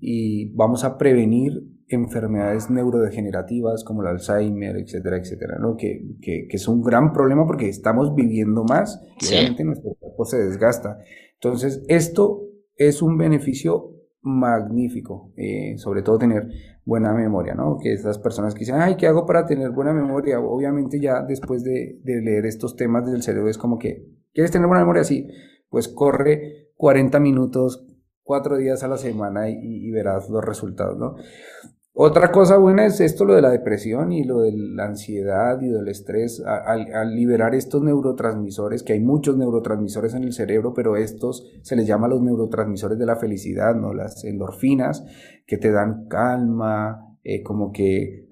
[0.00, 5.76] y vamos a prevenir enfermedades neurodegenerativas como el Alzheimer, etcétera, etcétera, ¿no?
[5.76, 10.24] Que, que, que es un gran problema porque estamos viviendo más y realmente nuestro cuerpo
[10.24, 10.98] se desgasta.
[11.34, 12.42] Entonces, esto
[12.76, 16.48] es un beneficio magnífico, eh, sobre todo tener
[16.84, 17.78] buena memoria, ¿no?
[17.78, 20.40] Que esas personas que dicen, ay, ¿qué hago para tener buena memoria?
[20.40, 24.82] Obviamente ya después de, leer estos temas del cerebro es como que, ¿quieres tener buena
[24.82, 25.04] memoria?
[25.04, 25.28] Sí,
[25.68, 27.86] pues corre 40 minutos,
[28.22, 31.16] cuatro días a la semana y verás los resultados, ¿no?
[32.00, 35.66] Otra cosa buena es esto, lo de la depresión y lo de la ansiedad y
[35.66, 36.40] del estrés.
[36.46, 41.88] Al, liberar estos neurotransmisores, que hay muchos neurotransmisores en el cerebro, pero estos se les
[41.88, 43.94] llama los neurotransmisores de la felicidad, ¿no?
[43.94, 45.04] Las endorfinas,
[45.44, 48.26] que te dan calma, eh, como que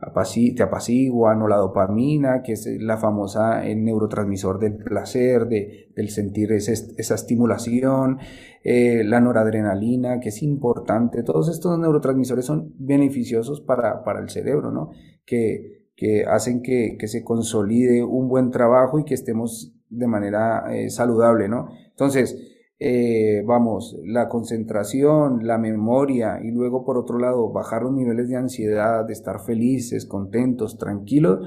[0.57, 6.09] te apaciguan, o la dopamina, que es la famosa el neurotransmisor del placer, de, del
[6.09, 8.21] sentir esa estimulación,
[8.65, 11.23] eh, la noradrenalina, que es importante.
[11.23, 14.93] Todos estos neurotransmisores son beneficiosos para, para el cerebro, ¿no?
[15.27, 20.75] Que, que hacen que, que, se consolide un buen trabajo y que estemos de manera
[20.75, 21.69] eh, saludable, ¿no?
[21.91, 28.29] Entonces, eh, vamos, la concentración, la memoria y luego por otro lado bajar los niveles
[28.29, 31.41] de ansiedad, de estar felices, contentos, tranquilos.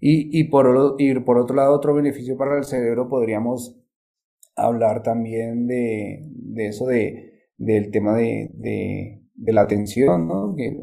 [0.00, 3.76] Y, y, por, y por otro lado, otro beneficio para el cerebro podríamos
[4.56, 10.54] hablar también de, de eso de, del tema de, de, de la atención, ¿no?
[10.56, 10.76] que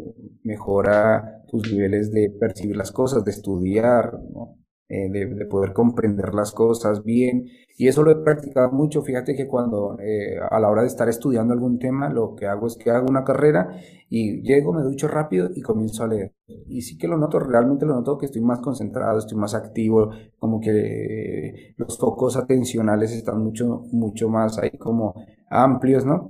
[0.43, 4.56] mejora tus niveles de percibir las cosas, de estudiar, ¿no?
[4.89, 7.47] Eh, de, poder comprender las cosas bien.
[7.77, 9.01] Y eso lo he practicado mucho.
[9.01, 12.67] Fíjate que cuando eh, a la hora de estar estudiando algún tema, lo que hago
[12.67, 13.69] es que hago una carrera
[14.09, 16.33] y llego, me ducho rápido y comienzo a leer.
[16.67, 20.11] Y sí que lo noto, realmente lo noto que estoy más concentrado, estoy más activo,
[20.39, 25.15] como que eh, los focos atencionales están mucho, mucho más ahí como
[25.49, 26.29] amplios, ¿no?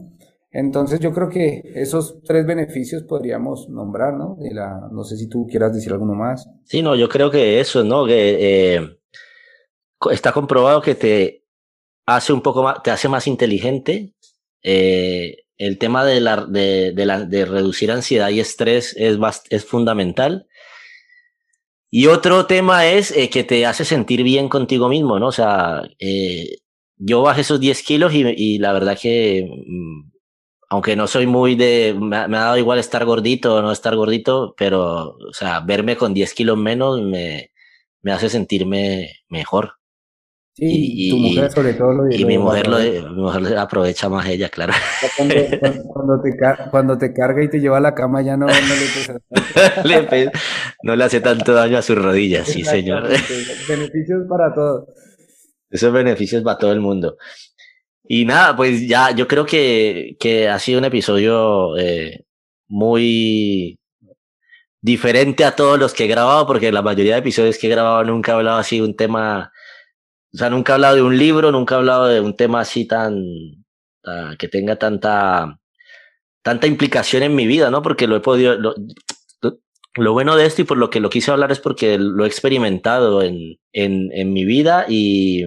[0.52, 4.38] Entonces yo creo que esos tres beneficios podríamos nombrar, ¿no?
[4.92, 6.48] No sé si tú quieras decir alguno más.
[6.64, 8.08] Sí, no, yo creo que eso, ¿no?
[8.08, 8.98] Eh,
[10.12, 11.44] está comprobado que te
[12.06, 14.14] hace un poco más, te hace más inteligente.
[14.64, 19.18] Eh, el tema de, la, de, de, de reducir ansiedad y estrés es,
[19.50, 20.48] es fundamental.
[21.90, 25.28] Y otro tema es eh, que te hace sentir bien contigo mismo, ¿no?
[25.28, 25.84] O sea,
[26.98, 30.17] yo bajé esos 10 kilos y, y la verdad que mm,
[30.70, 34.54] aunque no soy muy de, me, ha dado igual estar gordito o no estar gordito,
[34.58, 37.52] pero, o sea, verme con 10 kilos menos me,
[38.02, 39.74] me hace sentirme mejor.
[40.54, 44.28] Sí, y, tu mujer sobre todo lo Y mi, mujer lo, mi mujer aprovecha más
[44.28, 44.74] ella, claro.
[45.16, 45.36] Cuando,
[45.94, 46.32] cuando, te,
[46.72, 50.32] cuando te carga y te lleva a la cama ya no, no le
[50.84, 53.04] No le hace tanto daño a sus rodillas, sí, señor.
[53.04, 54.90] Beneficios para todos.
[55.70, 57.18] Esos beneficios para todo el mundo.
[58.08, 62.26] Y nada, pues ya, yo creo que, que ha sido un episodio eh,
[62.68, 63.80] muy
[64.82, 68.04] diferente a todos los que he grabado, porque la mayoría de episodios que he grabado
[68.06, 69.52] nunca he hablado así de un tema,
[70.34, 72.88] o sea, nunca he hablado de un libro, nunca he hablado de un tema así
[72.88, 73.24] tan,
[74.40, 75.60] que tenga tanta,
[76.42, 77.82] tanta implicación en mi vida, ¿no?
[77.82, 78.74] Porque lo he podido, lo,
[79.96, 82.28] lo, bueno de esto y por lo que lo quise hablar es porque lo he
[82.28, 85.44] experimentado en, en, en mi vida y,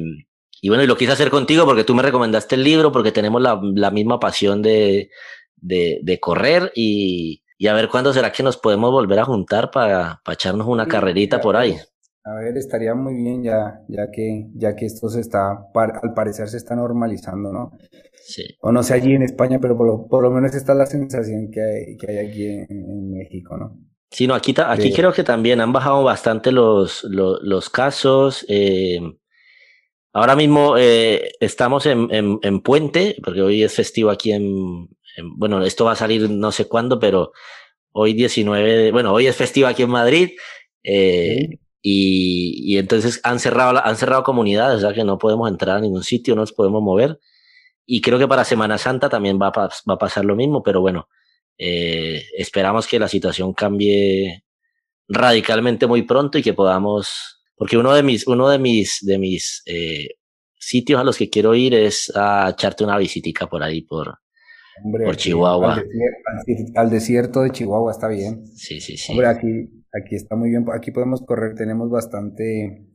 [0.60, 3.40] y bueno, y lo quise hacer contigo porque tú me recomendaste el libro, porque tenemos
[3.40, 5.10] la, la misma pasión de,
[5.56, 9.70] de, de correr y, y, a ver cuándo será que nos podemos volver a juntar
[9.70, 11.76] para, para echarnos una carrerita por ahí.
[12.22, 16.48] A ver, estaría muy bien ya, ya que, ya que esto se está, al parecer
[16.48, 17.70] se está normalizando, ¿no?
[18.22, 18.44] Sí.
[18.60, 20.86] O no sé allí en España, pero por lo, por lo menos esta es la
[20.86, 23.78] sensación que hay, que hay aquí en, México, ¿no?
[24.10, 28.44] Sí, no, aquí, aquí creo que también han bajado bastante los, los, los casos.
[28.48, 29.00] Eh,
[30.12, 34.88] Ahora mismo eh, estamos en, en, en, Puente, porque hoy es festivo aquí en,
[35.36, 37.32] Bueno, esto va a salir no sé cuándo, pero
[37.92, 38.92] hoy 19.
[38.92, 40.30] bueno, hoy es festivo aquí en Madrid.
[40.82, 45.78] Eh, y, y, entonces han cerrado, han cerrado comunidades, o sea que no podemos entrar
[45.78, 47.18] a ningún sitio, no nos podemos mover.
[47.86, 50.80] Y creo que para Semana Santa también va a, va a pasar lo mismo, pero
[50.80, 51.08] bueno,
[51.58, 54.44] eh, esperamos que la situación cambie
[55.08, 59.62] radicalmente muy pronto y que podamos porque uno de mis, uno de mis, de mis
[59.66, 60.08] eh,
[60.58, 64.14] sitios a los que quiero ir es a echarte una visitica por ahí, por,
[65.04, 65.84] por Chihuahua.
[66.74, 68.46] Al desierto, de Chihuahua está bien.
[68.46, 69.12] Sí, sí, sí.
[69.12, 72.86] Hombre, aquí, aquí está muy bien, aquí podemos correr, tenemos bastante,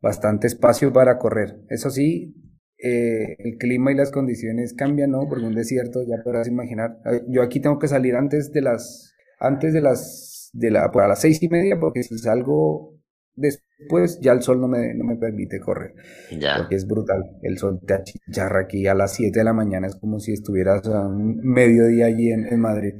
[0.00, 1.60] bastante espacio para correr.
[1.68, 2.34] Eso sí,
[2.82, 5.28] eh, el clima y las condiciones cambian, ¿no?
[5.28, 6.96] Porque un desierto, ya podrás imaginar.
[7.28, 11.08] Yo aquí tengo que salir antes de las, antes de las, de la, pues a
[11.08, 13.01] las seis y media, porque si salgo
[13.34, 15.94] Después ya el sol no me, no me permite correr.
[16.38, 16.58] Ya.
[16.58, 17.22] Porque es brutal.
[17.42, 19.86] El sol te achicharra aquí a las 7 de la mañana.
[19.86, 22.92] Es como si estuvieras a un mediodía allí en, en Madrid.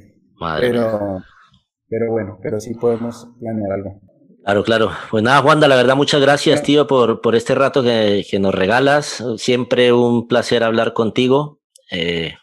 [0.59, 1.21] pero,
[1.87, 4.01] pero bueno, pero sí podemos planear algo.
[4.43, 4.91] Claro, claro.
[5.09, 8.53] Pues nada, Juanda, la verdad, muchas gracias, tío, por, por este rato que, que nos
[8.53, 9.23] regalas.
[9.37, 11.61] Siempre un placer hablar contigo.
[11.91, 12.33] Eh,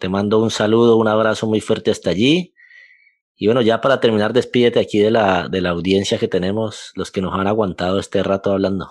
[0.00, 2.53] te mando un saludo, un abrazo muy fuerte hasta allí.
[3.36, 7.10] Y bueno, ya para terminar, despídete aquí de la, de la audiencia que tenemos, los
[7.10, 8.88] que nos han aguantado este rato hablando.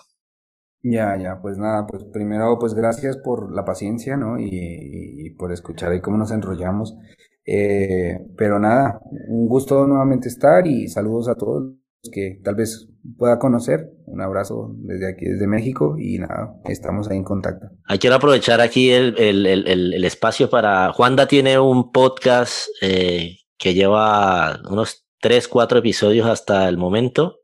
[0.83, 4.37] Ya, ya, pues nada, pues primero, pues gracias por la paciencia, ¿no?
[4.37, 6.97] Y, por escuchar ahí cómo nos enrollamos.
[7.45, 12.89] Eh, pero nada, un gusto nuevamente estar y saludos a todos los que tal vez
[13.17, 13.91] pueda conocer.
[14.07, 17.67] Un abrazo desde aquí, desde México y nada, estamos ahí en contacto.
[17.85, 20.91] Hay quiero aprovechar aquí el, el, el, el espacio para...
[20.91, 27.39] Juanda tiene un podcast eh, que lleva unos tres, cuatro episodios hasta el momento.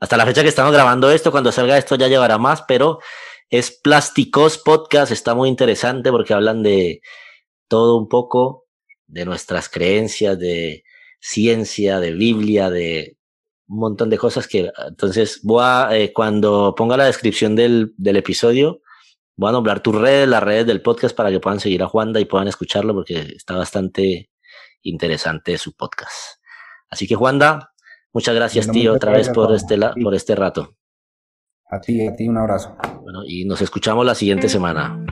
[0.00, 2.98] Hasta la fecha que estamos grabando esto, cuando salga esto ya llevará más, pero
[3.48, 7.00] es Plásticos Podcast, está muy interesante porque hablan de
[7.68, 8.64] todo un poco,
[9.06, 10.82] de nuestras creencias, de
[11.20, 13.16] ciencia, de Biblia, de
[13.68, 18.16] un montón de cosas que entonces voy a, eh, cuando ponga la descripción del, del
[18.16, 18.80] episodio,
[19.36, 22.18] voy a nombrar tus redes, las redes del podcast para que puedan seguir a Juanda
[22.18, 24.31] y puedan escucharlo porque está bastante
[24.82, 26.40] interesante su podcast.
[26.90, 27.72] Así que Juanda,
[28.12, 30.76] Muchas gracias, tío, otra vez por este, por este rato.
[31.70, 32.76] A ti, a ti, un abrazo.
[33.00, 35.02] Bueno, y nos escuchamos la siguiente semana.